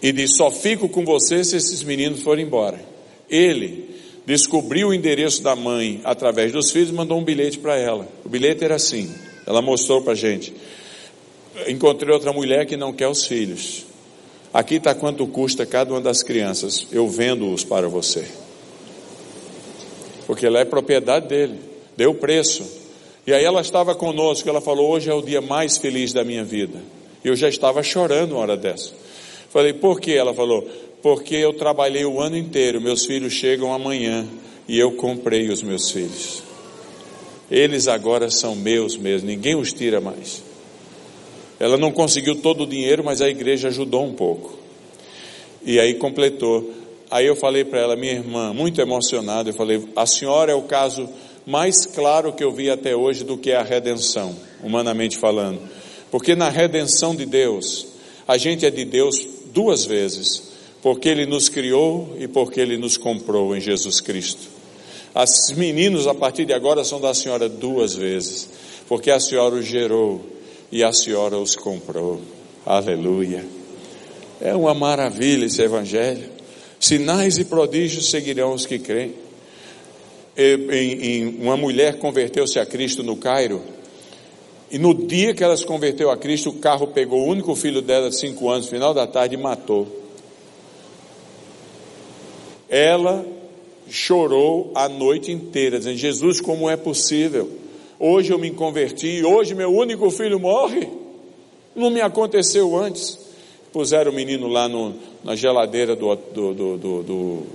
E 0.00 0.12
diz: 0.12 0.36
Só 0.36 0.50
fico 0.50 0.88
com 0.88 1.04
você 1.04 1.44
se 1.44 1.56
esses 1.56 1.82
meninos 1.82 2.22
forem 2.22 2.46
embora. 2.46 2.80
Ele 3.28 3.90
descobriu 4.24 4.88
o 4.88 4.94
endereço 4.94 5.42
da 5.42 5.54
mãe 5.54 6.00
através 6.04 6.52
dos 6.52 6.70
filhos 6.70 6.88
e 6.88 6.94
mandou 6.94 7.18
um 7.18 7.24
bilhete 7.24 7.58
para 7.58 7.76
ela. 7.76 8.08
O 8.24 8.28
bilhete 8.30 8.64
era 8.64 8.76
assim: 8.76 9.12
ela 9.46 9.60
mostrou 9.60 10.00
para 10.00 10.12
a 10.12 10.16
gente 10.16 10.54
encontrei 11.68 12.12
outra 12.12 12.32
mulher 12.32 12.66
que 12.66 12.76
não 12.76 12.92
quer 12.92 13.08
os 13.08 13.26
filhos. 13.26 13.86
Aqui 14.52 14.76
está 14.76 14.94
quanto 14.94 15.26
custa 15.28 15.64
cada 15.64 15.92
uma 15.92 16.00
das 16.00 16.22
crianças. 16.22 16.86
Eu 16.90 17.08
vendo-os 17.08 17.62
para 17.62 17.88
você. 17.88 18.24
Porque 20.26 20.46
ela 20.46 20.60
é 20.60 20.64
propriedade 20.64 21.28
dele. 21.28 21.58
Deu 21.96 22.14
preço. 22.14 22.64
E 23.26 23.32
aí 23.32 23.44
ela 23.44 23.60
estava 23.60 23.94
conosco. 23.94 24.48
Ela 24.48 24.60
falou: 24.60 24.90
Hoje 24.90 25.08
é 25.08 25.14
o 25.14 25.22
dia 25.22 25.40
mais 25.40 25.76
feliz 25.76 26.12
da 26.12 26.24
minha 26.24 26.44
vida. 26.44 26.80
Eu 27.24 27.36
já 27.36 27.48
estava 27.48 27.82
chorando 27.82 28.32
uma 28.32 28.40
hora 28.40 28.56
dessa. 28.56 28.92
Falei: 29.50 29.72
Por 29.72 30.00
quê? 30.00 30.12
Ela 30.12 30.34
falou: 30.34 30.68
Porque 31.00 31.36
eu 31.36 31.52
trabalhei 31.52 32.04
o 32.04 32.20
ano 32.20 32.36
inteiro. 32.36 32.80
Meus 32.80 33.06
filhos 33.06 33.32
chegam 33.32 33.72
amanhã. 33.72 34.26
E 34.66 34.78
eu 34.78 34.92
comprei 34.92 35.48
os 35.48 35.62
meus 35.62 35.90
filhos. 35.90 36.42
Eles 37.48 37.86
agora 37.86 38.30
são 38.30 38.56
meus 38.56 38.96
mesmo. 38.96 39.28
Ninguém 39.28 39.54
os 39.54 39.72
tira 39.72 40.00
mais. 40.00 40.49
Ela 41.60 41.76
não 41.76 41.92
conseguiu 41.92 42.36
todo 42.36 42.62
o 42.62 42.66
dinheiro, 42.66 43.04
mas 43.04 43.20
a 43.20 43.28
igreja 43.28 43.68
ajudou 43.68 44.02
um 44.02 44.14
pouco. 44.14 44.58
E 45.62 45.78
aí 45.78 45.92
completou. 45.92 46.72
Aí 47.10 47.26
eu 47.26 47.36
falei 47.36 47.64
para 47.64 47.80
ela, 47.80 47.96
minha 47.96 48.14
irmã, 48.14 48.54
muito 48.54 48.80
emocionada, 48.80 49.50
eu 49.50 49.54
falei: 49.54 49.86
a 49.94 50.06
senhora 50.06 50.52
é 50.52 50.54
o 50.54 50.62
caso 50.62 51.06
mais 51.46 51.84
claro 51.84 52.32
que 52.32 52.42
eu 52.42 52.50
vi 52.50 52.70
até 52.70 52.96
hoje 52.96 53.24
do 53.24 53.36
que 53.36 53.50
é 53.50 53.56
a 53.56 53.62
redenção, 53.62 54.34
humanamente 54.62 55.18
falando. 55.18 55.60
Porque 56.10 56.34
na 56.34 56.48
redenção 56.48 57.14
de 57.14 57.26
Deus, 57.26 57.86
a 58.26 58.38
gente 58.38 58.64
é 58.64 58.70
de 58.70 58.84
Deus 58.84 59.26
duas 59.52 59.84
vezes, 59.84 60.50
porque 60.82 61.08
Ele 61.08 61.26
nos 61.26 61.50
criou 61.50 62.16
e 62.18 62.26
porque 62.26 62.60
Ele 62.60 62.78
nos 62.78 62.96
comprou 62.96 63.54
em 63.54 63.60
Jesus 63.60 64.00
Cristo. 64.00 64.48
As 65.14 65.50
meninos 65.56 66.06
a 66.06 66.14
partir 66.14 66.46
de 66.46 66.54
agora 66.54 66.84
são 66.84 67.00
da 67.00 67.12
senhora 67.12 67.48
duas 67.48 67.94
vezes, 67.94 68.48
porque 68.88 69.10
a 69.10 69.20
senhora 69.20 69.56
os 69.56 69.66
gerou 69.66 70.24
e 70.70 70.84
a 70.84 70.92
senhora 70.92 71.36
os 71.36 71.56
comprou. 71.56 72.20
Aleluia. 72.64 73.44
É 74.40 74.54
uma 74.54 74.72
maravilha 74.72 75.46
esse 75.46 75.60
evangelho. 75.60 76.30
Sinais 76.78 77.38
e 77.38 77.44
prodígios 77.44 78.10
seguirão 78.10 78.54
os 78.54 78.64
que 78.64 78.78
creem. 78.78 79.14
Em, 80.36 80.72
em, 80.72 81.28
uma 81.40 81.56
mulher 81.56 81.98
converteu-se 81.98 82.58
a 82.58 82.64
Cristo 82.64 83.02
no 83.02 83.16
Cairo. 83.16 83.60
E 84.70 84.78
no 84.78 84.94
dia 84.94 85.34
que 85.34 85.42
ela 85.42 85.56
se 85.56 85.66
converteu 85.66 86.10
a 86.10 86.16
Cristo, 86.16 86.50
o 86.50 86.54
carro 86.54 86.86
pegou 86.86 87.20
o 87.20 87.26
único 87.28 87.54
filho 87.56 87.82
dela 87.82 88.08
de 88.08 88.16
cinco 88.16 88.48
anos, 88.48 88.68
final 88.68 88.94
da 88.94 89.06
tarde, 89.06 89.34
e 89.34 89.38
matou. 89.38 89.88
Ela 92.68 93.26
chorou 93.88 94.70
a 94.74 94.88
noite 94.88 95.32
inteira, 95.32 95.78
dizendo: 95.78 95.98
Jesus, 95.98 96.40
como 96.40 96.70
é 96.70 96.76
possível? 96.76 97.59
Hoje 98.02 98.32
eu 98.32 98.38
me 98.38 98.50
converti, 98.50 99.22
hoje 99.22 99.54
meu 99.54 99.70
único 99.70 100.10
filho 100.10 100.40
morre. 100.40 100.88
Não 101.76 101.90
me 101.90 102.00
aconteceu 102.00 102.74
antes. 102.74 103.18
Puseram 103.74 104.10
o 104.10 104.14
menino 104.14 104.48
lá 104.48 104.66
no, 104.66 104.94
na 105.22 105.36
geladeira 105.36 105.94
do, 105.94 106.16
do, 106.16 106.54
do, 106.54 107.02
do, 107.02 107.46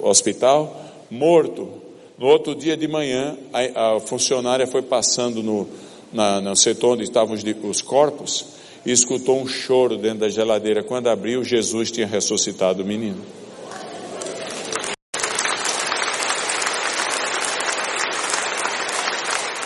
hospital, 0.00 0.80
morto. 1.10 1.68
No 2.16 2.28
outro 2.28 2.54
dia 2.54 2.76
de 2.76 2.86
manhã, 2.86 3.36
a, 3.52 3.96
a 3.96 4.00
funcionária 4.00 4.64
foi 4.64 4.80
passando 4.80 5.42
no, 5.42 5.66
na, 6.12 6.40
no 6.40 6.54
setor 6.54 6.92
onde 6.92 7.02
estavam 7.02 7.34
os, 7.34 7.42
os 7.64 7.82
corpos 7.82 8.46
e 8.86 8.92
escutou 8.92 9.40
um 9.40 9.46
choro 9.48 9.96
dentro 9.96 10.20
da 10.20 10.28
geladeira. 10.28 10.84
Quando 10.84 11.08
abriu, 11.08 11.42
Jesus 11.42 11.90
tinha 11.90 12.06
ressuscitado 12.06 12.84
o 12.84 12.86
menino. 12.86 13.20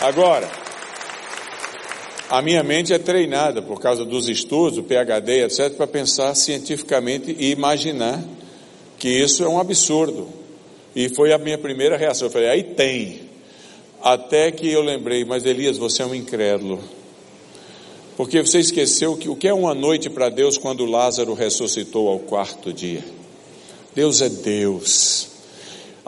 Agora, 0.09 0.49
a 2.31 2.41
minha 2.41 2.63
mente 2.63 2.91
é 2.91 2.97
treinada 2.97 3.61
por 3.61 3.79
causa 3.79 4.03
dos 4.03 4.27
estudos, 4.27 4.79
o 4.79 4.83
PhD, 4.83 5.43
etc., 5.43 5.75
para 5.75 5.85
pensar 5.85 6.33
cientificamente 6.33 7.35
e 7.37 7.51
imaginar 7.51 8.19
que 8.97 9.07
isso 9.07 9.43
é 9.43 9.47
um 9.47 9.59
absurdo. 9.59 10.27
E 10.95 11.09
foi 11.09 11.31
a 11.31 11.37
minha 11.37 11.59
primeira 11.59 11.95
reação. 11.95 12.27
Eu 12.27 12.31
falei, 12.31 12.49
aí 12.49 12.63
tem. 12.63 13.21
Até 14.01 14.49
que 14.49 14.67
eu 14.67 14.81
lembrei, 14.81 15.23
mas 15.23 15.45
Elias, 15.45 15.77
você 15.77 16.01
é 16.01 16.05
um 16.07 16.15
incrédulo. 16.15 16.79
Porque 18.17 18.41
você 18.41 18.57
esqueceu 18.57 19.15
que 19.15 19.29
o 19.29 19.35
que 19.35 19.47
é 19.47 19.53
uma 19.53 19.75
noite 19.75 20.09
para 20.09 20.29
Deus 20.29 20.57
quando 20.57 20.85
Lázaro 20.85 21.35
ressuscitou 21.35 22.09
ao 22.09 22.17
quarto 22.17 22.73
dia? 22.73 23.05
Deus 23.93 24.23
é 24.23 24.29
Deus. 24.29 25.28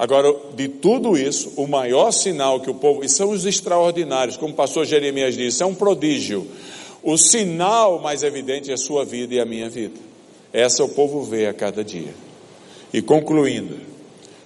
Agora, 0.02 0.36
de 0.56 0.68
tudo 0.68 1.16
isso, 1.16 1.54
o 1.56 1.68
maior 1.68 2.10
sinal 2.10 2.60
que 2.60 2.72
o 2.72 2.74
povo, 2.74 3.06
e 3.06 3.08
são 3.08 3.30
os 3.30 3.46
extraordinários, 3.46 4.36
como 4.36 4.52
o 4.52 4.56
pastor 4.56 4.84
Jeremias 4.84 5.38
disse, 5.38 5.62
é 5.62 5.66
um 5.68 5.76
prodígio. 5.76 6.48
O 7.04 7.20
sinal 7.20 8.00
mais 8.00 8.24
evidente 8.24 8.72
é 8.72 8.74
a 8.74 8.78
sua 8.78 9.06
vida 9.06 9.36
e 9.36 9.40
a 9.40 9.46
minha 9.46 9.70
vida. 9.70 10.00
Essa 10.52 10.84
o 10.84 10.90
povo 10.90 11.22
vê 11.22 11.46
a 11.46 11.54
cada 11.54 11.84
dia. 11.84 12.16
E 12.92 13.00
concluindo, 13.00 13.78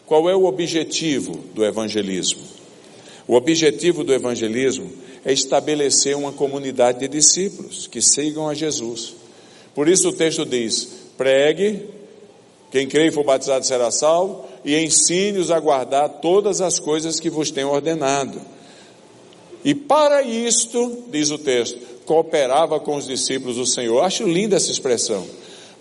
qual 0.06 0.30
é 0.30 0.36
o 0.36 0.44
objetivo 0.44 1.40
do 1.54 1.64
evangelismo? 1.64 2.42
O 3.26 3.34
objetivo 3.34 4.04
do 4.04 4.14
evangelismo 4.14 4.92
é 5.24 5.32
estabelecer 5.32 6.18
uma 6.18 6.34
comunidade 6.34 7.00
de 7.00 7.08
discípulos 7.08 7.88
que 7.88 8.02
sigam 8.02 8.50
a 8.50 8.54
Jesus. 8.54 9.16
Por 9.74 9.88
isso 9.88 10.10
o 10.10 10.14
texto 10.14 10.46
diz: 10.46 10.86
pregue, 11.18 11.86
quem 12.72 12.90
crê 12.90 13.08
e 13.08 13.12
for 13.12 13.24
batizado 13.24 13.66
será 13.66 13.90
salvo, 13.90 14.44
e 14.66 14.84
ensine-os 14.84 15.52
a 15.52 15.60
guardar 15.60 16.10
todas 16.10 16.60
as 16.60 16.80
coisas 16.80 17.20
que 17.20 17.30
vos 17.30 17.52
tenho 17.52 17.70
ordenado. 17.70 18.42
E 19.64 19.76
para 19.76 20.24
isto, 20.24 21.04
diz 21.12 21.30
o 21.30 21.38
texto, 21.38 21.80
cooperava 22.04 22.80
com 22.80 22.96
os 22.96 23.06
discípulos 23.06 23.58
do 23.58 23.66
Senhor. 23.66 24.02
acho 24.02 24.28
linda 24.28 24.56
essa 24.56 24.72
expressão, 24.72 25.26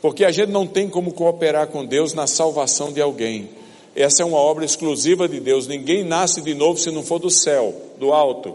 porque 0.03 0.25
a 0.25 0.31
gente 0.31 0.51
não 0.51 0.67
tem 0.67 0.89
como 0.89 1.13
cooperar 1.13 1.69
com 1.69 1.85
Deus 1.85 2.13
na 2.13 2.27
salvação 2.27 2.93
de 2.93 3.01
alguém. 3.01 3.49
Essa 3.97 4.23
é 4.23 4.27
uma 4.27 4.39
obra 4.39 4.65
exclusiva 4.65 5.27
de 5.27 5.41
Deus. 5.41 5.67
Ninguém 5.67 6.05
nasce 6.05 6.43
de 6.43 6.53
novo 6.53 6.79
se 6.79 6.91
não 6.91 7.03
for 7.03 7.19
do 7.19 7.31
céu, 7.31 7.75
do 7.99 8.13
alto. 8.13 8.55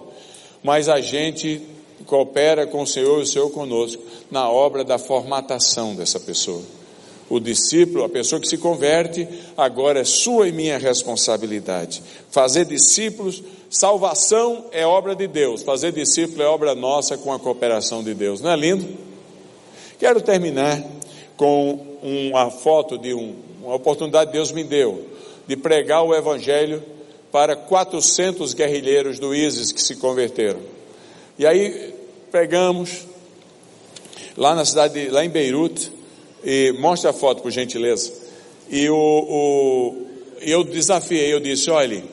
Mas 0.61 0.89
a 0.89 0.99
gente 0.99 1.61
coopera 2.05 2.67
com 2.67 2.83
o 2.83 2.87
Senhor 2.87 3.19
e 3.19 3.23
o 3.23 3.25
Senhor 3.25 3.49
conosco 3.49 4.01
na 4.29 4.49
obra 4.49 4.83
da 4.83 4.99
formatação 4.99 5.95
dessa 5.95 6.19
pessoa 6.19 6.61
o 7.29 7.39
discípulo, 7.39 8.03
a 8.03 8.09
pessoa 8.09 8.41
que 8.41 8.47
se 8.47 8.57
converte, 8.57 9.27
agora 9.55 9.99
é 9.99 10.03
sua 10.03 10.47
e 10.47 10.51
minha 10.51 10.77
responsabilidade. 10.77 12.01
Fazer 12.31 12.65
discípulos, 12.65 13.43
salvação 13.69 14.65
é 14.71 14.85
obra 14.85 15.15
de 15.15 15.27
Deus, 15.27 15.61
fazer 15.61 15.91
discípulo 15.91 16.41
é 16.41 16.47
obra 16.47 16.73
nossa 16.73 17.17
com 17.17 17.31
a 17.31 17.39
cooperação 17.39 18.03
de 18.03 18.13
Deus. 18.13 18.41
Não 18.41 18.51
é 18.51 18.55
lindo? 18.55 18.87
Quero 19.99 20.21
terminar 20.21 20.83
com 21.37 21.85
uma 22.01 22.49
foto 22.49 22.97
de 22.97 23.13
um, 23.13 23.35
uma 23.63 23.75
oportunidade 23.75 24.31
que 24.31 24.37
Deus 24.37 24.51
me 24.51 24.63
deu 24.63 25.05
de 25.47 25.55
pregar 25.55 26.03
o 26.03 26.15
Evangelho 26.15 26.83
para 27.31 27.55
400 27.55 28.53
guerrilheiros 28.53 29.19
do 29.19 29.35
ISIS 29.35 29.71
que 29.71 29.81
se 29.81 29.95
converteram. 29.95 30.59
E 31.37 31.45
aí 31.45 31.93
pregamos 32.31 33.05
lá 34.37 34.55
na 34.55 34.65
cidade, 34.65 35.09
lá 35.09 35.23
em 35.23 35.29
Beirute, 35.29 35.91
e 36.43 36.73
mostre 36.79 37.09
a 37.09 37.13
foto, 37.13 37.41
por 37.41 37.51
gentileza. 37.51 38.11
E 38.69 38.89
o, 38.89 38.95
o, 38.95 40.07
eu 40.41 40.63
desafiei, 40.63 41.33
eu 41.33 41.39
disse: 41.39 41.69
olhe, 41.69 42.03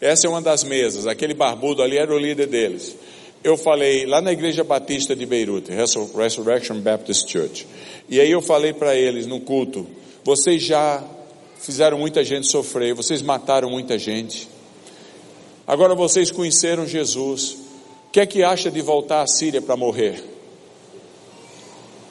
essa 0.00 0.26
é 0.26 0.30
uma 0.30 0.40
das 0.40 0.64
mesas, 0.64 1.06
aquele 1.06 1.34
barbudo 1.34 1.82
ali 1.82 1.96
era 1.96 2.14
o 2.14 2.18
líder 2.18 2.46
deles. 2.46 2.96
Eu 3.42 3.56
falei 3.56 4.04
lá 4.04 4.20
na 4.20 4.32
igreja 4.32 4.62
batista 4.62 5.16
de 5.16 5.24
Beirute, 5.24 5.72
Resurrection 5.72 6.80
Baptist 6.80 7.30
Church. 7.30 7.66
E 8.08 8.20
aí 8.20 8.30
eu 8.30 8.42
falei 8.42 8.72
para 8.72 8.94
eles 8.94 9.26
no 9.26 9.40
culto: 9.40 9.86
vocês 10.24 10.62
já 10.62 11.02
fizeram 11.58 11.98
muita 11.98 12.22
gente 12.24 12.46
sofrer, 12.46 12.94
vocês 12.94 13.22
mataram 13.22 13.70
muita 13.70 13.98
gente. 13.98 14.48
Agora 15.66 15.94
vocês 15.94 16.30
conheceram 16.30 16.86
Jesus, 16.86 17.56
O 18.08 18.12
que 18.12 18.18
é 18.18 18.26
que 18.26 18.42
acha 18.42 18.72
de 18.72 18.82
voltar 18.82 19.22
à 19.22 19.26
Síria 19.28 19.62
para 19.62 19.76
morrer? 19.76 20.20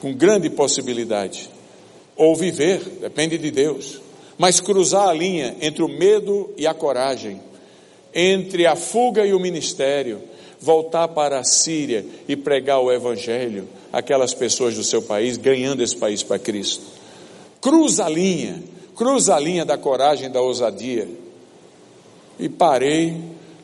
Com 0.00 0.14
grande 0.14 0.48
possibilidade. 0.48 1.50
Ou 2.20 2.36
viver, 2.36 2.80
depende 3.00 3.38
de 3.38 3.50
Deus. 3.50 3.98
Mas 4.36 4.60
cruzar 4.60 5.08
a 5.08 5.12
linha 5.14 5.56
entre 5.58 5.82
o 5.82 5.88
medo 5.88 6.50
e 6.54 6.66
a 6.66 6.74
coragem, 6.74 7.40
entre 8.14 8.66
a 8.66 8.76
fuga 8.76 9.24
e 9.24 9.32
o 9.32 9.40
ministério, 9.40 10.20
voltar 10.60 11.08
para 11.08 11.38
a 11.38 11.44
Síria 11.44 12.04
e 12.28 12.36
pregar 12.36 12.78
o 12.78 12.92
Evangelho 12.92 13.66
àquelas 13.90 14.34
pessoas 14.34 14.74
do 14.74 14.84
seu 14.84 15.00
país, 15.00 15.38
ganhando 15.38 15.82
esse 15.82 15.96
país 15.96 16.22
para 16.22 16.38
Cristo. 16.38 16.82
Cruza 17.58 18.04
a 18.04 18.08
linha, 18.10 18.62
cruza 18.94 19.34
a 19.34 19.40
linha 19.40 19.64
da 19.64 19.78
coragem 19.78 20.30
da 20.30 20.42
ousadia. 20.42 21.08
E 22.38 22.50
parei 22.50 23.16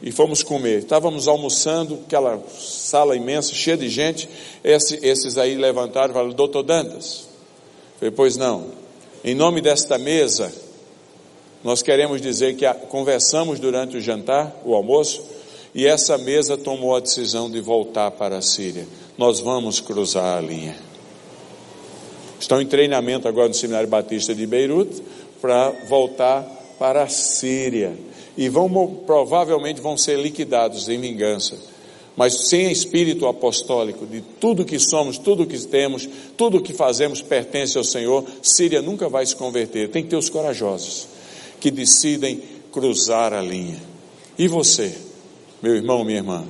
e 0.03 0.11
fomos 0.11 0.43
comer. 0.43 0.79
Estávamos 0.79 1.29
almoçando, 1.29 2.01
aquela 2.07 2.43
sala 2.59 3.15
imensa, 3.15 3.53
cheia 3.53 3.77
de 3.77 3.91
gente. 3.91 4.27
Esse, 4.65 4.99
esses 5.07 5.37
aí 5.37 5.57
levantaram 5.57 6.13
e 6.13 6.15
falaram: 6.15 6.33
Doutor 6.33 6.63
Dantas. 6.63 7.26
Falei, 7.99 8.11
pois 8.11 8.37
não. 8.37 8.67
Em 9.25 9.35
nome 9.35 9.61
desta 9.61 9.99
mesa, 9.99 10.53
nós 11.65 11.83
queremos 11.83 12.21
dizer 12.21 12.57
que 12.57 12.73
conversamos 12.89 13.59
durante 13.59 13.97
o 13.97 14.01
jantar, 14.01 14.61
o 14.65 14.75
almoço, 14.75 15.23
e 15.75 15.87
essa 15.87 16.17
mesa 16.17 16.57
tomou 16.57 16.95
a 16.97 17.01
decisão 17.01 17.51
de 17.51 17.61
voltar 17.61 18.11
para 18.13 18.39
a 18.39 18.43
Síria. 18.43 18.87
Nós 19.19 19.41
vamos 19.41 19.81
cruzar 19.81 20.39
a 20.39 20.41
linha. 20.41 20.77
Estão 22.39 22.61
em 22.61 22.67
treinamento 22.67 23.27
agora 23.27 23.49
no 23.49 23.55
Seminário 23.55 23.89
Batista 23.89 24.35
de 24.35 24.47
Beirute 24.47 25.03
para 25.41 25.71
voltar 25.89 26.43
para 26.79 27.03
a 27.03 27.09
Síria 27.09 27.95
e 28.37 28.49
vão 28.49 29.03
provavelmente 29.07 29.81
vão 29.81 29.97
ser 29.97 30.19
liquidados 30.19 30.89
em 30.89 31.01
vingança. 31.01 31.57
Mas 32.17 32.49
sem 32.49 32.73
espírito 32.73 33.27
apostólico 33.27 34.07
de 34.07 34.23
tudo 34.41 34.65
que 34.65 34.79
somos, 34.79 35.19
tudo 35.19 35.47
que 35.47 35.59
temos, 35.67 36.09
tudo 36.37 36.63
que 36.63 36.73
fazemos 36.73 37.21
pertence 37.21 37.77
ao 37.77 37.85
Senhor, 37.85 38.25
Síria 38.43 38.81
nunca 38.81 39.09
vai 39.09 39.27
se 39.27 39.37
converter. 39.37 39.91
Tem 39.91 40.03
que 40.03 40.09
ter 40.09 40.17
os 40.17 40.31
corajosos 40.31 41.07
que 41.61 41.71
decidem 41.71 42.41
cruzar 42.73 43.35
a 43.35 43.43
linha. 43.43 43.81
E 44.39 44.49
você, 44.49 44.95
meu 45.63 45.75
irmão, 45.75 46.05
minha 46.05 46.19
irmã, 46.19 46.45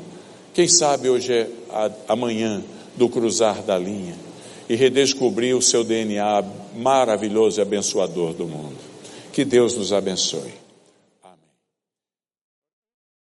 quem 0.55 0.69
sabe 0.69 1.09
hoje 1.09 1.33
é 1.33 1.49
amanhã 2.09 2.63
do 2.97 3.09
cruzar 3.09 3.63
da 3.63 3.77
linha 3.77 4.15
e 4.69 4.75
redescobrir 4.75 5.57
o 5.57 5.63
seu 5.63 5.85
DNA 5.85 6.45
maravilhoso 6.77 7.61
e 7.61 7.63
abençoador 7.63 8.33
do 8.33 8.47
mundo. 8.47 8.77
Que 9.33 9.45
Deus 9.45 9.77
nos 9.77 9.93
abençoe. 9.93 10.66